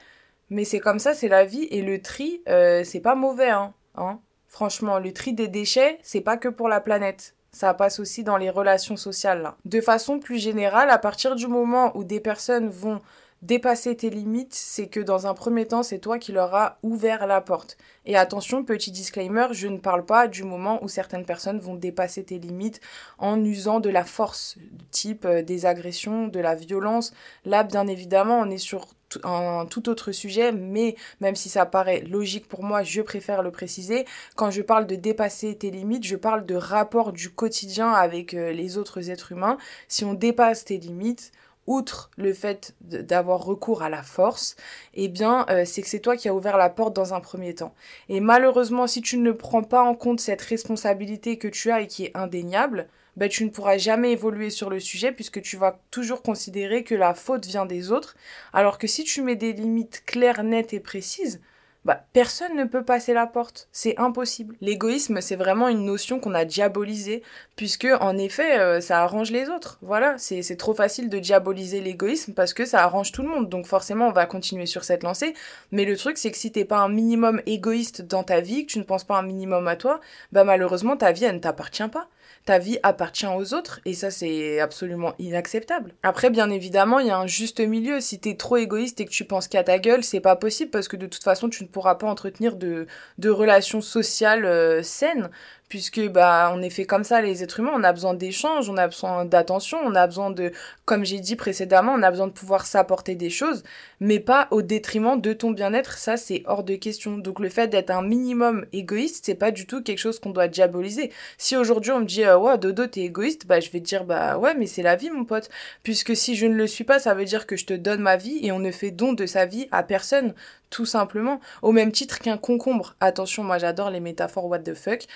mais 0.50 0.64
c'est 0.64 0.80
comme 0.80 0.99
ça, 0.99 1.14
c'est 1.14 1.28
la 1.28 1.44
vie, 1.44 1.64
et 1.70 1.82
le 1.82 2.00
tri, 2.00 2.42
euh, 2.49 2.82
c'est 2.85 3.00
pas 3.00 3.14
mauvais, 3.14 3.50
hein, 3.50 3.75
hein. 3.97 4.20
Franchement, 4.47 4.99
le 4.99 5.12
tri 5.12 5.35
des 5.35 5.47
déchets, 5.47 5.99
c'est 6.02 6.23
pas 6.23 6.38
que 6.38 6.49
pour 6.49 6.68
la 6.68 6.80
planète. 6.80 7.35
Ça 7.52 7.75
passe 7.75 8.00
aussi 8.00 8.25
dans 8.25 8.38
les 8.38 8.50
relations 8.50 8.97
sociales. 8.97 9.52
De 9.66 9.80
façon 9.80 10.18
plus 10.18 10.38
générale, 10.38 10.90
à 10.90 10.99
partir 10.99 11.37
du 11.37 11.47
moment 11.47 11.97
où 11.97 12.02
des 12.02 12.18
personnes 12.18 12.68
vont 12.68 13.00
dépasser 13.42 13.97
tes 13.97 14.11
limites, 14.11 14.54
c'est 14.54 14.88
que 14.88 15.00
dans 15.00 15.26
un 15.26 15.35
premier 15.35 15.66
temps, 15.66 15.83
c'est 15.83 15.99
toi 15.99 16.18
qui 16.18 16.33
leur 16.33 16.54
as 16.54 16.78
ouvert 16.83 17.26
la 17.26 17.40
porte. 17.40 17.76
Et 18.04 18.16
attention, 18.16 18.64
petit 18.64 18.90
disclaimer, 18.90 19.49
je 19.52 19.68
ne 19.68 19.78
parle 19.78 20.04
pas 20.04 20.28
du 20.28 20.42
moment 20.42 20.83
où 20.83 20.88
certaines 20.88 21.25
personnes 21.25 21.61
vont 21.61 21.75
dépasser 21.75 22.25
tes 22.25 22.38
limites 22.38 22.80
en 23.18 23.42
usant 23.45 23.80
de 23.80 23.90
la 23.90 24.04
force, 24.04 24.57
type 24.90 25.25
euh, 25.25 25.42
des 25.42 25.66
agressions, 25.66 26.28
de 26.28 26.40
la 26.40 26.54
violence. 26.54 27.12
Là, 27.45 27.62
bien 27.62 27.87
évidemment, 27.87 28.40
on 28.40 28.50
est 28.50 28.59
sur 28.59 28.88
un 29.25 29.66
tout 29.66 29.88
autre 29.88 30.12
sujet, 30.12 30.52
mais 30.52 30.97
même 31.21 31.37
si 31.37 31.49
ça 31.49 31.66
paraît 31.66 32.00
logique 32.00 32.49
pour 32.49 32.62
moi, 32.62 32.83
je 32.83 33.00
préfère 33.00 33.42
le 33.42 33.50
préciser. 33.50 34.04
Quand 34.37 34.50
je 34.50 34.62
parle 34.62 34.87
de 34.87 34.97
dépasser 34.97 35.57
tes 35.57 35.71
limites, 35.71 36.04
je 36.04 36.16
parle 36.16 36.45
de 36.45 36.54
rapport 36.54 37.12
du 37.12 37.30
quotidien 37.30 37.90
avec 37.92 38.35
euh, 38.35 38.52
les 38.52 38.76
autres 38.78 39.11
êtres 39.11 39.33
humains. 39.33 39.57
Si 39.88 40.04
on 40.04 40.14
dépasse 40.14 40.64
tes 40.64 40.78
limites, 40.78 41.33
outre 41.68 42.10
le 42.16 42.32
fait 42.32 42.75
d'avoir 42.80 43.44
recours 43.44 43.82
à 43.82 43.90
la 43.90 44.02
force, 44.02 44.56
eh 44.94 45.08
bien, 45.08 45.44
euh, 45.50 45.64
c'est 45.64 45.82
que 45.82 45.88
c'est 45.88 46.00
toi 46.00 46.16
qui 46.16 46.28
as 46.28 46.34
ouvert 46.34 46.56
la 46.56 46.70
porte 46.70 46.96
dans 46.96 47.12
un 47.14 47.20
premier 47.20 47.54
temps. 47.54 47.75
Et 48.08 48.20
malheureusement, 48.20 48.87
si 48.87 49.02
tu 49.02 49.18
ne 49.18 49.32
prends 49.32 49.62
pas 49.62 49.82
en 49.82 49.94
compte 49.94 50.18
cette 50.18 50.40
responsabilité 50.42 51.37
que 51.37 51.46
tu 51.46 51.70
as 51.70 51.82
et 51.82 51.87
qui 51.87 52.06
est 52.06 52.16
indéniable, 52.16 52.88
ben, 53.16 53.28
tu 53.28 53.44
ne 53.44 53.50
pourras 53.50 53.76
jamais 53.76 54.12
évoluer 54.12 54.48
sur 54.48 54.70
le 54.70 54.80
sujet 54.80 55.12
puisque 55.12 55.42
tu 55.42 55.56
vas 55.56 55.78
toujours 55.90 56.22
considérer 56.22 56.84
que 56.84 56.94
la 56.94 57.14
faute 57.14 57.46
vient 57.46 57.66
des 57.66 57.92
autres, 57.92 58.16
alors 58.52 58.78
que 58.78 58.87
si 58.87 59.04
tu 59.04 59.22
mets 59.22 59.37
des 59.37 59.52
limites 59.52 60.04
claires, 60.06 60.44
nettes 60.44 60.72
et 60.72 60.80
précises, 60.80 61.40
bah, 61.85 62.04
personne 62.12 62.56
ne 62.56 62.64
peut 62.64 62.85
passer 62.85 63.14
la 63.14 63.26
porte. 63.26 63.68
C'est 63.73 63.99
impossible. 63.99 64.56
L'égoïsme, 64.61 65.20
c'est 65.20 65.37
vraiment 65.37 65.68
une 65.68 65.85
notion 65.85 66.20
qu'on 66.20 66.35
a 66.35 66.44
diabolisée, 66.44 67.23
puisque 67.56 67.88
en 68.00 68.18
effet, 68.18 68.58
euh, 68.58 68.80
ça 68.80 69.02
arrange 69.02 69.30
les 69.30 69.49
autres. 69.49 69.78
Voilà, 69.80 70.16
c'est 70.18 70.56
trop 70.56 70.75
facile 70.75 71.08
de 71.08 71.18
diaboliser 71.18 71.80
l'égoïsme 71.80 72.35
parce 72.35 72.52
que 72.52 72.64
ça 72.64 72.82
arrange 72.82 73.12
tout 73.12 73.23
le 73.23 73.28
monde. 73.28 73.49
Donc 73.49 73.66
forcément, 73.66 74.08
on 74.08 74.12
va 74.12 74.26
continuer 74.26 74.66
sur 74.66 74.85
cette 74.85 75.02
lancée. 75.02 75.35
Mais 75.73 75.85
le 75.85 75.97
truc, 75.97 76.18
c'est 76.18 76.30
que 76.30 76.37
si 76.37 76.52
t'es 76.52 76.64
pas 76.64 76.78
un 76.78 76.88
minimum 76.88 77.40
égoïste 77.47 78.02
dans 78.02 78.25
ta 78.25 78.40
vie, 78.40 78.66
que 78.66 78.73
tu 78.73 78.78
ne 78.78 78.85
penses 78.85 79.04
pas 79.04 79.18
un 79.18 79.23
minimum 79.23 79.66
à 79.68 79.76
toi, 79.76 80.00
bah 80.32 80.44
malheureusement, 80.44 80.97
ta 80.97 81.12
vie, 81.12 81.25
elle 81.25 81.37
ne 81.37 81.40
t'appartient 81.40 81.88
pas 81.88 82.08
ta 82.44 82.58
vie 82.58 82.78
appartient 82.82 83.26
aux 83.26 83.52
autres 83.52 83.80
et 83.85 83.92
ça 83.92 84.11
c'est 84.11 84.58
absolument 84.61 85.12
inacceptable. 85.18 85.94
Après 86.02 86.30
bien 86.30 86.49
évidemment 86.49 86.99
il 86.99 87.06
y 87.06 87.11
a 87.11 87.18
un 87.18 87.26
juste 87.26 87.61
milieu, 87.61 88.00
si 88.00 88.20
t'es 88.20 88.37
trop 88.37 88.56
égoïste 88.56 89.00
et 89.00 89.04
que 89.04 89.11
tu 89.11 89.26
penses 89.26 89.49
qu'à 89.49 89.64
ta 89.64 89.78
gueule 89.78 90.02
c'est 90.02 90.20
pas 90.20 90.35
possible 90.35 90.70
parce 90.70 90.88
que 90.88 90.97
de 90.97 91.06
toute 91.06 91.23
façon 91.23 91.50
tu 91.50 91.66
pourras 91.68 91.96
pas 91.96 92.08
entretenir 92.08 92.56
de, 92.56 92.87
de 93.18 93.30
relations 93.30 93.80
sociales 93.80 94.44
euh, 94.44 94.82
saines 94.82 95.30
puisque 95.68 96.00
bah 96.08 96.50
on 96.54 96.62
est 96.62 96.70
fait 96.70 96.84
comme 96.84 97.04
ça 97.04 97.20
les 97.20 97.42
êtres 97.42 97.60
humains, 97.60 97.72
on 97.75 97.84
a 97.84 97.92
besoin 97.92 98.14
d'échanges, 98.14 98.70
on 98.70 98.76
a 98.76 98.87
besoin 98.87 99.25
d'attention, 99.25 99.78
on 99.84 99.94
a 99.94 100.06
besoin 100.06 100.30
de 100.30 100.52
comme 100.84 101.04
j'ai 101.04 101.20
dit 101.20 101.37
précédemment, 101.37 101.92
on 101.94 102.02
a 102.02 102.10
besoin 102.10 102.26
de 102.26 102.32
pouvoir 102.32 102.66
s'apporter 102.66 103.14
des 103.14 103.30
choses, 103.30 103.62
mais 104.00 104.18
pas 104.20 104.48
au 104.50 104.62
détriment 104.62 105.20
de 105.20 105.32
ton 105.32 105.50
bien-être, 105.50 105.98
ça 105.98 106.16
c'est 106.16 106.42
hors 106.46 106.64
de 106.64 106.75
question. 106.76 107.18
Donc 107.18 107.40
le 107.40 107.48
fait 107.48 107.68
d'être 107.68 107.90
un 107.90 108.02
minimum 108.02 108.66
égoïste, 108.72 109.26
c'est 109.26 109.34
pas 109.34 109.50
du 109.50 109.66
tout 109.66 109.82
quelque 109.82 109.98
chose 109.98 110.18
qu'on 110.18 110.30
doit 110.30 110.48
diaboliser. 110.48 111.12
Si 111.37 111.56
aujourd'hui 111.56 111.92
on 111.92 112.00
me 112.00 112.06
dit 112.06 112.25
euh, 112.25 112.38
ouais 112.38 112.58
dodo 112.58 112.87
t'es 112.87 113.02
égoïste, 113.02 113.46
bah 113.46 113.60
je 113.60 113.70
vais 113.70 113.80
dire 113.80 114.04
bah 114.04 114.38
ouais 114.38 114.54
mais 114.54 114.66
c'est 114.66 114.82
la 114.82 114.96
vie 114.96 115.10
mon 115.10 115.25
pote, 115.25 115.50
puisque 115.82 116.16
si 116.16 116.37
je 116.37 116.46
ne 116.46 116.54
le 116.54 116.66
suis 116.66 116.84
pas, 116.84 116.98
ça 116.98 117.14
veut 117.14 117.25
dire 117.25 117.46
que 117.46 117.56
je 117.56 117.66
te 117.66 117.75
donne 117.75 118.00
ma 118.00 118.16
vie 118.16 118.38
et 118.42 118.52
on 118.52 118.58
ne 118.58 118.70
fait 118.70 118.90
don 118.90 119.12
de 119.12 119.26
sa 119.26 119.46
vie 119.46 119.68
à 119.70 119.82
personne 119.82 120.34
tout 120.70 120.87
simplement. 120.87 121.40
Au 121.62 121.72
même 121.72 121.92
titre 121.92 122.18
qu'un 122.18 122.37
concombre. 122.37 122.94
Attention, 123.00 123.42
moi 123.44 123.58
j'adore 123.58 123.90
les 123.90 124.00
métaphores 124.00 124.46
what 124.46 124.60
the 124.60 124.75
fuck. 124.75 125.06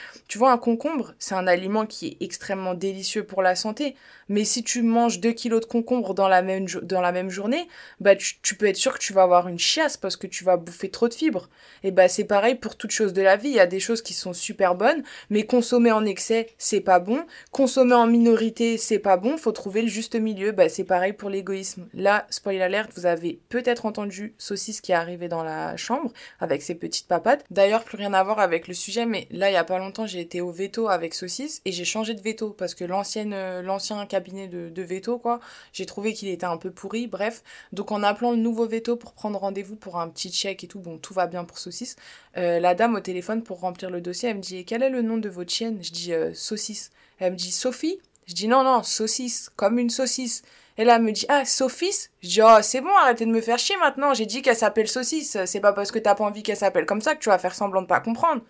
Un 0.50 0.58
concombre, 0.58 1.14
c'est 1.18 1.34
un 1.34 1.46
aliment 1.46 1.86
qui 1.86 2.06
est 2.08 2.24
extrêmement 2.24 2.74
délicieux 2.74 3.24
pour 3.24 3.42
la 3.42 3.54
santé. 3.54 3.94
Mais 4.28 4.44
si 4.44 4.62
tu 4.62 4.82
manges 4.82 5.20
2 5.20 5.32
kilos 5.32 5.60
de 5.60 5.66
concombre 5.66 6.14
dans 6.14 6.28
la 6.28 6.42
même, 6.42 6.66
dans 6.82 7.00
la 7.00 7.12
même 7.12 7.28
journée, 7.28 7.68
bah 8.00 8.16
tu, 8.16 8.54
peux 8.54 8.66
être 8.66 8.76
sûr 8.76 8.94
que 8.94 8.98
tu 8.98 9.12
vas 9.12 9.22
avoir 9.22 9.48
une 9.48 9.58
chiasse 9.58 9.96
parce 9.96 10.16
que 10.16 10.26
tu 10.26 10.44
vas 10.44 10.56
bouffer 10.56 10.90
trop 10.90 11.08
de 11.08 11.14
fibres. 11.14 11.48
Et 11.82 11.90
bah 11.90 12.08
c'est 12.08 12.24
pareil 12.24 12.54
pour 12.54 12.76
toute 12.76 12.92
chose 12.92 13.12
de 13.12 13.22
la 13.22 13.36
vie. 13.36 13.48
Il 13.48 13.54
y 13.54 13.60
a 13.60 13.66
des 13.66 13.80
choses 13.80 14.00
qui 14.00 14.14
sont 14.14 14.32
super 14.32 14.74
bonnes, 14.74 15.02
mais 15.28 15.44
consommer 15.44 15.92
en 15.92 16.04
excès, 16.04 16.48
c'est 16.56 16.80
pas 16.80 16.98
bon. 16.98 17.26
Consommer 17.50 17.94
en 17.94 18.06
minorité, 18.06 18.78
c'est 18.78 18.98
pas 18.98 19.16
bon. 19.16 19.36
Faut 19.36 19.52
trouver 19.52 19.82
le 19.82 19.88
juste 19.88 20.14
milieu. 20.14 20.52
Bah 20.52 20.68
c'est 20.68 20.84
pareil 20.84 21.12
pour 21.12 21.28
l'égoïsme. 21.28 21.88
Là, 21.92 22.26
spoil 22.30 22.62
alert, 22.62 22.90
vous 22.96 23.06
avez 23.06 23.38
peut-être 23.48 23.84
entendu 23.84 24.34
Saucisse 24.38 24.80
qui 24.80 24.92
est 24.92 24.94
arrivé 24.94 25.28
dans 25.28 25.42
la 25.42 25.76
chambre 25.76 26.12
avec 26.40 26.62
ses 26.62 26.74
petites 26.74 27.06
papates. 27.06 27.44
D'ailleurs, 27.50 27.84
plus 27.84 27.98
rien 27.98 28.14
à 28.14 28.22
voir 28.22 28.38
avec 28.38 28.68
le 28.68 28.74
sujet, 28.74 29.04
mais 29.04 29.26
là, 29.30 29.50
il 29.50 29.54
y 29.54 29.56
a 29.56 29.64
pas 29.64 29.78
longtemps, 29.78 30.06
j'ai 30.06 30.20
été 30.20 30.31
au 30.40 30.50
veto 30.50 30.88
avec 30.88 31.14
Saucisse 31.14 31.60
et 31.64 31.72
j'ai 31.72 31.84
changé 31.84 32.14
de 32.14 32.20
veto 32.20 32.50
parce 32.50 32.74
que 32.74 32.84
l'ancienne, 32.84 33.32
euh, 33.32 33.62
l'ancien 33.62 34.04
cabinet 34.06 34.48
de, 34.48 34.82
veto, 34.82 35.18
quoi, 35.18 35.40
j'ai 35.72 35.86
trouvé 35.86 36.12
qu'il 36.12 36.28
était 36.28 36.46
un 36.46 36.56
peu 36.56 36.70
pourri. 36.70 37.06
Bref, 37.06 37.42
donc 37.72 37.92
en 37.92 38.02
appelant 38.02 38.32
le 38.32 38.38
nouveau 38.38 38.66
veto 38.66 38.96
pour 38.96 39.12
prendre 39.12 39.38
rendez-vous 39.38 39.76
pour 39.76 40.00
un 40.00 40.08
petit 40.08 40.30
check 40.30 40.64
et 40.64 40.66
tout, 40.66 40.80
bon, 40.80 40.98
tout 40.98 41.14
va 41.14 41.26
bien 41.26 41.44
pour 41.44 41.58
Saucisse. 41.58 41.96
Euh, 42.36 42.60
la 42.60 42.74
dame 42.74 42.94
au 42.94 43.00
téléphone 43.00 43.42
pour 43.42 43.60
remplir 43.60 43.90
le 43.90 44.00
dossier, 44.00 44.30
elle 44.30 44.36
me 44.36 44.42
dit 44.42 44.64
quel 44.64 44.82
est 44.82 44.90
le 44.90 45.02
nom 45.02 45.18
de 45.18 45.28
votre 45.28 45.52
chienne? 45.52 45.78
Je 45.82 45.92
dis 45.92 46.12
euh, 46.12 46.32
Saucisse. 46.34 46.90
Elle 47.18 47.32
me 47.32 47.36
dit 47.36 47.52
Sophie? 47.52 48.00
Je 48.26 48.34
dis 48.34 48.48
non, 48.48 48.62
non, 48.62 48.82
saucisse, 48.82 49.50
comme 49.56 49.78
une 49.78 49.90
saucisse. 49.90 50.42
Et 50.78 50.84
là, 50.84 50.96
elle 50.96 51.02
me 51.02 51.12
dit, 51.12 51.26
ah, 51.28 51.44
Sophie 51.44 52.08
Je 52.22 52.28
dis, 52.28 52.40
oh, 52.42 52.58
c'est 52.62 52.80
bon, 52.80 52.94
arrêtez 53.02 53.26
de 53.26 53.30
me 53.30 53.40
faire 53.40 53.58
chier 53.58 53.76
maintenant. 53.76 54.14
J'ai 54.14 54.26
dit 54.26 54.42
qu'elle 54.42 54.56
s'appelle 54.56 54.88
Saucisse. 54.88 55.36
C'est 55.44 55.60
pas 55.60 55.72
parce 55.72 55.92
que 55.92 55.98
t'as 55.98 56.14
pas 56.14 56.24
envie 56.24 56.42
qu'elle 56.42 56.56
s'appelle 56.56 56.86
comme 56.86 57.02
ça 57.02 57.14
que 57.14 57.20
tu 57.20 57.28
vas 57.28 57.38
faire 57.38 57.54
semblant 57.54 57.82
de 57.82 57.86
pas 57.86 58.00
comprendre. 58.00 58.42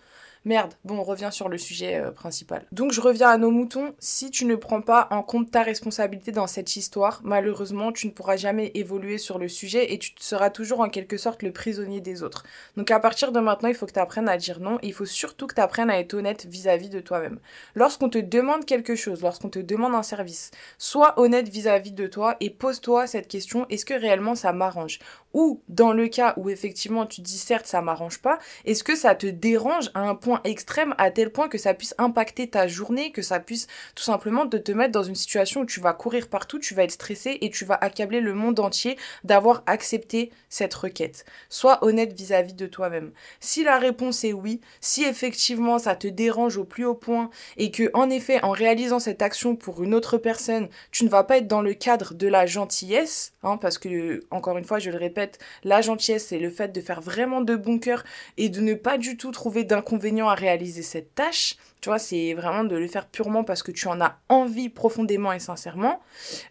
Merde, 0.44 0.74
bon, 0.84 0.98
on 0.98 1.04
revient 1.04 1.28
sur 1.30 1.48
le 1.48 1.56
sujet 1.56 2.00
euh, 2.00 2.10
principal. 2.10 2.66
Donc 2.72 2.90
je 2.90 3.00
reviens 3.00 3.28
à 3.28 3.38
nos 3.38 3.52
moutons. 3.52 3.94
Si 4.00 4.28
tu 4.32 4.44
ne 4.44 4.56
prends 4.56 4.82
pas 4.82 5.06
en 5.12 5.22
compte 5.22 5.52
ta 5.52 5.62
responsabilité 5.62 6.32
dans 6.32 6.48
cette 6.48 6.74
histoire, 6.74 7.20
malheureusement, 7.22 7.92
tu 7.92 8.08
ne 8.08 8.12
pourras 8.12 8.36
jamais 8.36 8.72
évoluer 8.74 9.18
sur 9.18 9.38
le 9.38 9.46
sujet 9.46 9.92
et 9.92 10.00
tu 10.00 10.10
seras 10.18 10.50
toujours 10.50 10.80
en 10.80 10.88
quelque 10.88 11.16
sorte 11.16 11.44
le 11.44 11.52
prisonnier 11.52 12.00
des 12.00 12.24
autres. 12.24 12.42
Donc 12.76 12.90
à 12.90 12.98
partir 12.98 13.30
de 13.30 13.38
maintenant, 13.38 13.68
il 13.68 13.76
faut 13.76 13.86
que 13.86 13.92
tu 13.92 14.00
apprennes 14.00 14.28
à 14.28 14.36
dire 14.36 14.58
non 14.58 14.78
et 14.82 14.88
il 14.88 14.92
faut 14.92 15.04
surtout 15.04 15.46
que 15.46 15.54
tu 15.54 15.60
apprennes 15.60 15.90
à 15.90 16.00
être 16.00 16.14
honnête 16.14 16.44
vis-à-vis 16.46 16.88
de 16.88 16.98
toi-même. 16.98 17.38
Lorsqu'on 17.76 18.08
te 18.08 18.18
demande 18.18 18.64
quelque 18.64 18.96
chose, 18.96 19.22
lorsqu'on 19.22 19.48
te 19.48 19.60
demande 19.60 19.94
un 19.94 20.02
service, 20.02 20.50
sois 20.76 21.20
honnête 21.20 21.48
vis-à-vis 21.48 21.92
de 21.92 22.08
toi 22.08 22.36
et 22.40 22.50
pose-toi 22.50 23.06
cette 23.06 23.28
question, 23.28 23.66
est-ce 23.68 23.84
que 23.84 23.94
réellement 23.94 24.34
ça 24.34 24.52
m'arrange? 24.52 24.98
Ou 25.34 25.62
dans 25.68 25.92
le 25.92 26.08
cas 26.08 26.34
où 26.36 26.50
effectivement 26.50 27.06
tu 27.06 27.20
dis 27.20 27.38
certes 27.38 27.66
ça 27.66 27.80
m'arrange 27.80 28.20
pas, 28.20 28.40
est-ce 28.64 28.82
que 28.82 28.96
ça 28.96 29.14
te 29.14 29.28
dérange 29.28 29.90
à 29.94 30.00
un 30.00 30.16
point 30.16 30.31
extrême 30.44 30.94
à 30.98 31.10
tel 31.10 31.30
point 31.30 31.48
que 31.48 31.58
ça 31.58 31.74
puisse 31.74 31.94
impacter 31.98 32.48
ta 32.48 32.66
journée, 32.66 33.12
que 33.12 33.22
ça 33.22 33.40
puisse 33.40 33.66
tout 33.94 34.02
simplement 34.02 34.44
de 34.44 34.58
te 34.58 34.72
mettre 34.72 34.92
dans 34.92 35.02
une 35.02 35.14
situation 35.14 35.62
où 35.62 35.66
tu 35.66 35.80
vas 35.80 35.92
courir 35.92 36.28
partout, 36.28 36.58
tu 36.58 36.74
vas 36.74 36.84
être 36.84 36.92
stressé 36.92 37.38
et 37.40 37.50
tu 37.50 37.64
vas 37.64 37.78
accabler 37.80 38.20
le 38.20 38.34
monde 38.34 38.60
entier 38.60 38.96
d'avoir 39.24 39.62
accepté 39.66 40.30
cette 40.48 40.74
requête. 40.74 41.24
Sois 41.48 41.84
honnête 41.84 42.12
vis-à-vis 42.12 42.54
de 42.54 42.66
toi-même. 42.66 43.12
Si 43.40 43.64
la 43.64 43.78
réponse 43.78 44.24
est 44.24 44.32
oui, 44.32 44.60
si 44.80 45.04
effectivement 45.04 45.78
ça 45.78 45.96
te 45.96 46.08
dérange 46.08 46.56
au 46.56 46.64
plus 46.64 46.84
haut 46.84 46.94
point 46.94 47.30
et 47.56 47.70
que 47.70 47.90
en 47.94 48.10
effet 48.10 48.42
en 48.42 48.50
réalisant 48.50 48.98
cette 48.98 49.22
action 49.22 49.56
pour 49.56 49.82
une 49.82 49.94
autre 49.94 50.18
personne, 50.18 50.68
tu 50.90 51.04
ne 51.04 51.10
vas 51.10 51.24
pas 51.24 51.38
être 51.38 51.48
dans 51.48 51.62
le 51.62 51.74
cadre 51.74 52.14
de 52.14 52.26
la 52.26 52.46
gentillesse, 52.46 53.32
hein, 53.42 53.56
parce 53.56 53.78
que 53.78 54.24
encore 54.30 54.58
une 54.58 54.64
fois 54.64 54.78
je 54.78 54.90
le 54.90 54.98
répète, 54.98 55.38
la 55.64 55.80
gentillesse 55.80 56.26
c'est 56.28 56.38
le 56.38 56.50
fait 56.50 56.72
de 56.72 56.80
faire 56.80 57.00
vraiment 57.00 57.40
de 57.40 57.56
bon 57.56 57.78
cœur 57.78 58.04
et 58.36 58.48
de 58.48 58.60
ne 58.60 58.74
pas 58.74 58.98
du 58.98 59.16
tout 59.16 59.30
trouver 59.30 59.64
d'inconvénients 59.64 60.21
à 60.28 60.34
réaliser 60.34 60.82
cette 60.82 61.14
tâche. 61.14 61.56
Tu 61.80 61.88
vois, 61.88 61.98
c'est 61.98 62.34
vraiment 62.34 62.64
de 62.64 62.76
le 62.76 62.86
faire 62.86 63.06
purement 63.06 63.44
parce 63.44 63.62
que 63.62 63.72
tu 63.72 63.88
en 63.88 64.00
as 64.00 64.18
envie 64.28 64.68
profondément 64.68 65.32
et 65.32 65.40
sincèrement. 65.40 66.00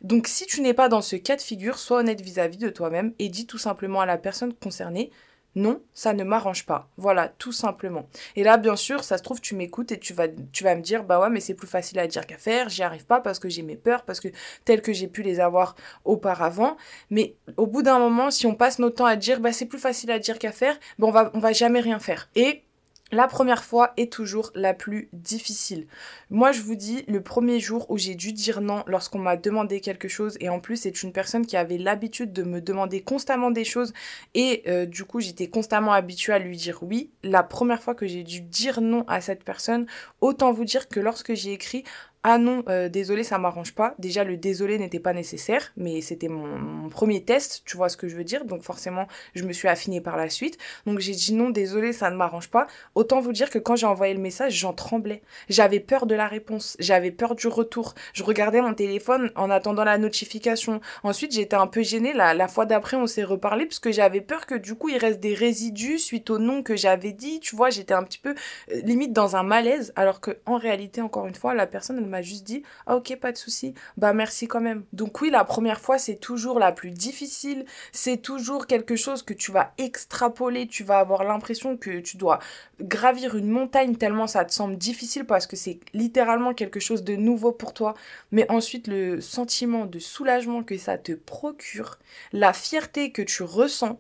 Donc 0.02 0.28
si 0.28 0.46
tu 0.46 0.62
n'es 0.62 0.74
pas 0.74 0.90
dans 0.90 1.02
ce 1.02 1.16
cas 1.16 1.36
de 1.36 1.42
figure, 1.42 1.80
sois 1.80 2.00
honnête 2.00 2.22
vis-à-vis 2.22 2.58
de 2.58 2.70
toi-même 2.70 3.14
et 3.20 3.30
dis 3.30 3.48
tout 3.48 3.58
simplement 3.58 4.02
à 4.02 4.06
la 4.06 4.18
personne 4.18 4.54
concernée 4.54 5.12
non, 5.56 5.82
ça 5.94 6.14
ne 6.14 6.24
m'arrange 6.24 6.66
pas. 6.66 6.88
Voilà, 6.96 7.28
tout 7.28 7.52
simplement. 7.52 8.08
Et 8.38 8.44
là, 8.44 8.58
bien 8.58 8.78
sûr, 8.78 9.04
ça 9.04 9.18
se 9.18 9.24
trouve, 9.24 9.42
tu 9.42 9.56
m'écoutes 9.56 9.92
et 9.92 10.00
tu 10.00 10.14
vas, 10.14 10.28
me 10.28 10.82
dire, 10.82 11.04
bah 11.04 11.20
ouais, 11.20 11.30
mais 11.30 11.42
c'est 11.42 11.54
plus 11.54 11.68
facile 11.68 12.00
à 12.00 12.08
dire 12.08 12.26
qu'à 12.26 12.38
faire, 12.38 12.70
j'y 12.70 12.84
arrive 12.84 13.06
pas 13.06 13.20
parce 13.20 13.38
que 13.38 13.50
j'ai 13.50 13.62
mes 13.62 13.76
peurs, 13.76 14.04
parce 14.04 14.22
que 14.22 14.30
tel 14.64 14.82
que 14.82 14.94
j'ai 14.94 15.08
pu 15.08 15.24
les 15.24 15.42
avoir 15.42 15.76
auparavant. 16.06 16.78
Mais 17.10 17.36
au 17.58 17.68
bout 17.68 17.84
d'un 17.84 18.00
moment, 18.00 18.32
si 18.32 18.46
on 18.46 18.56
passe 18.56 18.80
notre 18.80 18.98
temps 18.98 19.06
à 19.06 19.18
dire, 19.18 19.42
bah 19.42 19.52
c'est 19.52 19.66
plus 19.66 19.80
facile 19.80 20.12
à 20.12 20.20
dire 20.20 20.40
qu'à 20.40 20.54
faire, 20.54 20.80
bah 21.00 21.08
on 21.08 21.12
va, 21.12 21.32
on 21.34 21.40
va 21.40 21.52
jamais 21.52 21.82
rien 21.82 22.00
faire. 22.00 22.30
Et 22.36 22.64
la 23.12 23.28
première 23.28 23.64
fois 23.64 23.94
est 23.98 24.12
toujours 24.12 24.52
la 24.56 24.74
plus 24.74 25.10
difficile. 25.14 25.88
Moi, 26.30 26.52
je 26.52 26.62
vous 26.62 26.76
dis, 26.76 27.04
le 27.08 27.22
premier 27.22 27.60
jour 27.60 27.90
où 27.90 27.98
j'ai 27.98 28.16
dû 28.16 28.34
dire 28.34 28.62
non 28.62 28.84
lorsqu'on 28.88 29.20
m'a 29.20 29.38
demandé 29.38 29.82
quelque 29.82 30.08
chose, 30.08 30.38
et 30.40 30.50
en 30.50 30.60
plus, 30.60 30.78
c'est 30.78 31.04
une 31.04 31.12
personne 31.12 31.46
qui 31.46 31.58
avait 31.58 31.78
l'habitude 31.78 32.34
de 32.34 32.44
me 32.44 32.62
demander 32.62 33.02
constamment 33.02 33.52
des 33.52 33.66
choses, 33.66 33.94
et 34.34 34.64
euh, 34.68 34.86
du 34.86 35.04
coup, 35.04 35.20
j'étais 35.20 35.48
constamment 35.48 35.94
habituée 35.94 36.34
à 36.34 36.40
lui 36.40 36.58
dire 36.58 36.80
oui. 36.84 37.12
La 37.24 37.44
première 37.44 37.82
fois 37.82 37.96
que 37.96 38.08
j'ai 38.08 38.24
dû 38.24 38.42
dire 38.42 38.82
non 38.82 39.04
à 39.08 39.22
cette 39.22 39.44
personne, 39.44 39.86
autant 40.22 40.52
vous 40.52 40.66
dire 40.66 40.88
que 40.88 41.00
lorsque 41.00 41.34
j'ai 41.34 41.54
écrit 41.54 41.84
ah 42.24 42.38
non, 42.38 42.64
euh, 42.70 42.88
désolé, 42.88 43.24
ça 43.24 43.40
m'arrange 43.40 43.74
pas. 43.74 43.96
Déjà, 43.98 44.24
le 44.24 44.38
désolé 44.38 44.78
n'était 44.78 45.00
pas 45.00 45.14
nécessaire, 45.14 45.72
mais 45.76 46.02
c'était 46.02 46.28
mon, 46.28 46.88
premier 46.90 47.24
test, 47.24 47.64
tu 47.66 47.78
vois 47.78 47.90
ce 47.90 47.98
que 47.98 48.08
je 48.08 48.16
veux 48.16 48.24
dire. 48.24 48.46
Donc 48.46 48.62
forcément, 48.62 49.08
je 49.34 49.44
me 49.44 49.54
suis 49.54 49.68
affinée 49.68 50.02
par 50.02 50.18
la 50.18 50.30
suite. 50.30 50.60
Donc 50.86 51.00
j'ai 51.00 51.14
dit 51.14 51.34
non, 51.34 51.50
désolé, 51.50 51.94
ça 51.94 52.12
ne 52.12 52.16
m'arrange 52.16 52.50
pas. 52.50 52.68
Autant 52.94 53.22
vous 53.22 53.32
dire 53.32 53.50
que 53.50 53.58
quand 53.58 53.76
j'ai 53.76 53.88
envoyé 53.88 54.14
le 54.14 54.20
message, 54.20 54.54
j'en 54.54 54.74
tremblais. 54.74 55.24
J'avais 55.50 55.80
peur 55.80 56.06
de 56.06 56.14
la 56.14 56.28
réponse, 56.28 56.78
j'avais 56.80 57.10
peur 57.10 57.34
du 57.36 57.48
retour. 57.48 57.96
Je 58.14 58.24
regardais 58.24 58.62
mon 58.62 58.76
téléphone 58.76 59.32
en 59.36 59.50
attendant 59.50 59.84
la 59.84 59.98
notification. 59.98 60.80
Ensuite, 61.02 61.32
j'étais 61.32 61.56
un 61.56 61.68
peu 61.68 61.82
gênée. 61.82 62.14
La, 62.14 62.36
la 62.36 62.48
fois 62.48 62.68
d'après, 62.68 62.98
on 62.98 63.08
s'est 63.08 63.24
reparlé 63.24 63.66
parce 63.66 63.80
que 63.80 63.92
j'avais 63.92 64.22
peur 64.22 64.46
que 64.46 64.56
du 64.56 64.76
coup, 64.76 64.90
il 64.90 64.98
reste 64.98 65.22
des 65.22 65.34
résidus 65.34 65.98
suite 65.98 66.30
au 66.30 66.38
nom 66.38 66.62
que 66.62 66.76
j'avais 66.76 67.14
dit. 67.14 67.40
Tu 67.40 67.56
vois, 67.56 67.72
j'étais 67.72 67.96
un 67.96 68.04
petit 68.04 68.20
peu 68.20 68.36
euh, 68.72 68.82
limite 68.84 69.12
dans 69.12 69.36
un 69.36 69.44
malaise, 69.44 69.92
alors 69.96 70.22
que 70.22 70.38
en 70.46 70.58
réalité, 70.58 71.02
encore 71.02 71.26
une 71.26 71.34
fois, 71.34 71.56
la 71.56 71.66
personne, 71.66 71.98
elle 71.98 72.11
m'a 72.12 72.22
juste 72.22 72.44
dit 72.44 72.64
ah, 72.86 72.96
ok 72.96 73.18
pas 73.20 73.32
de 73.32 73.38
souci. 73.38 73.74
Bah 73.98 74.14
merci 74.14 74.48
quand 74.48 74.62
même. 74.62 74.84
Donc 74.94 75.22
oui 75.22 75.30
la 75.30 75.44
première 75.44 75.82
fois 75.82 75.98
c'est 75.98 76.16
toujours 76.18 76.60
la 76.60 76.72
plus 76.72 76.92
difficile. 76.92 77.66
C'est 77.92 78.18
toujours 78.18 78.68
quelque 78.68 78.96
chose 78.96 79.24
que 79.24 79.34
tu 79.34 79.52
vas 79.52 79.74
extrapoler. 79.78 80.68
Tu 80.68 80.84
vas 80.84 81.00
avoir 81.00 81.24
l'impression 81.24 81.78
que 81.78 82.00
tu 82.00 82.18
dois 82.18 82.40
gravir 82.80 83.36
une 83.36 83.50
montagne 83.50 83.96
tellement 83.96 84.28
ça 84.28 84.46
te 84.46 84.54
semble 84.54 84.78
difficile 84.78 85.26
parce 85.26 85.48
que 85.48 85.56
c'est 85.56 85.80
littéralement 85.94 86.54
quelque 86.54 86.80
chose 86.80 87.04
de 87.04 87.16
nouveau 87.16 87.52
pour 87.52 87.74
toi. 87.74 87.96
Mais 88.32 88.50
ensuite 88.52 88.88
le 88.88 89.22
sentiment 89.22 89.86
de 89.86 90.00
soulagement 90.00 90.64
que 90.64 90.78
ça 90.78 90.98
te 90.98 91.14
procure 91.14 92.00
la 92.34 92.54
fierté 92.54 93.12
que 93.12 93.22
tu 93.22 93.44
ressens. 93.44 94.00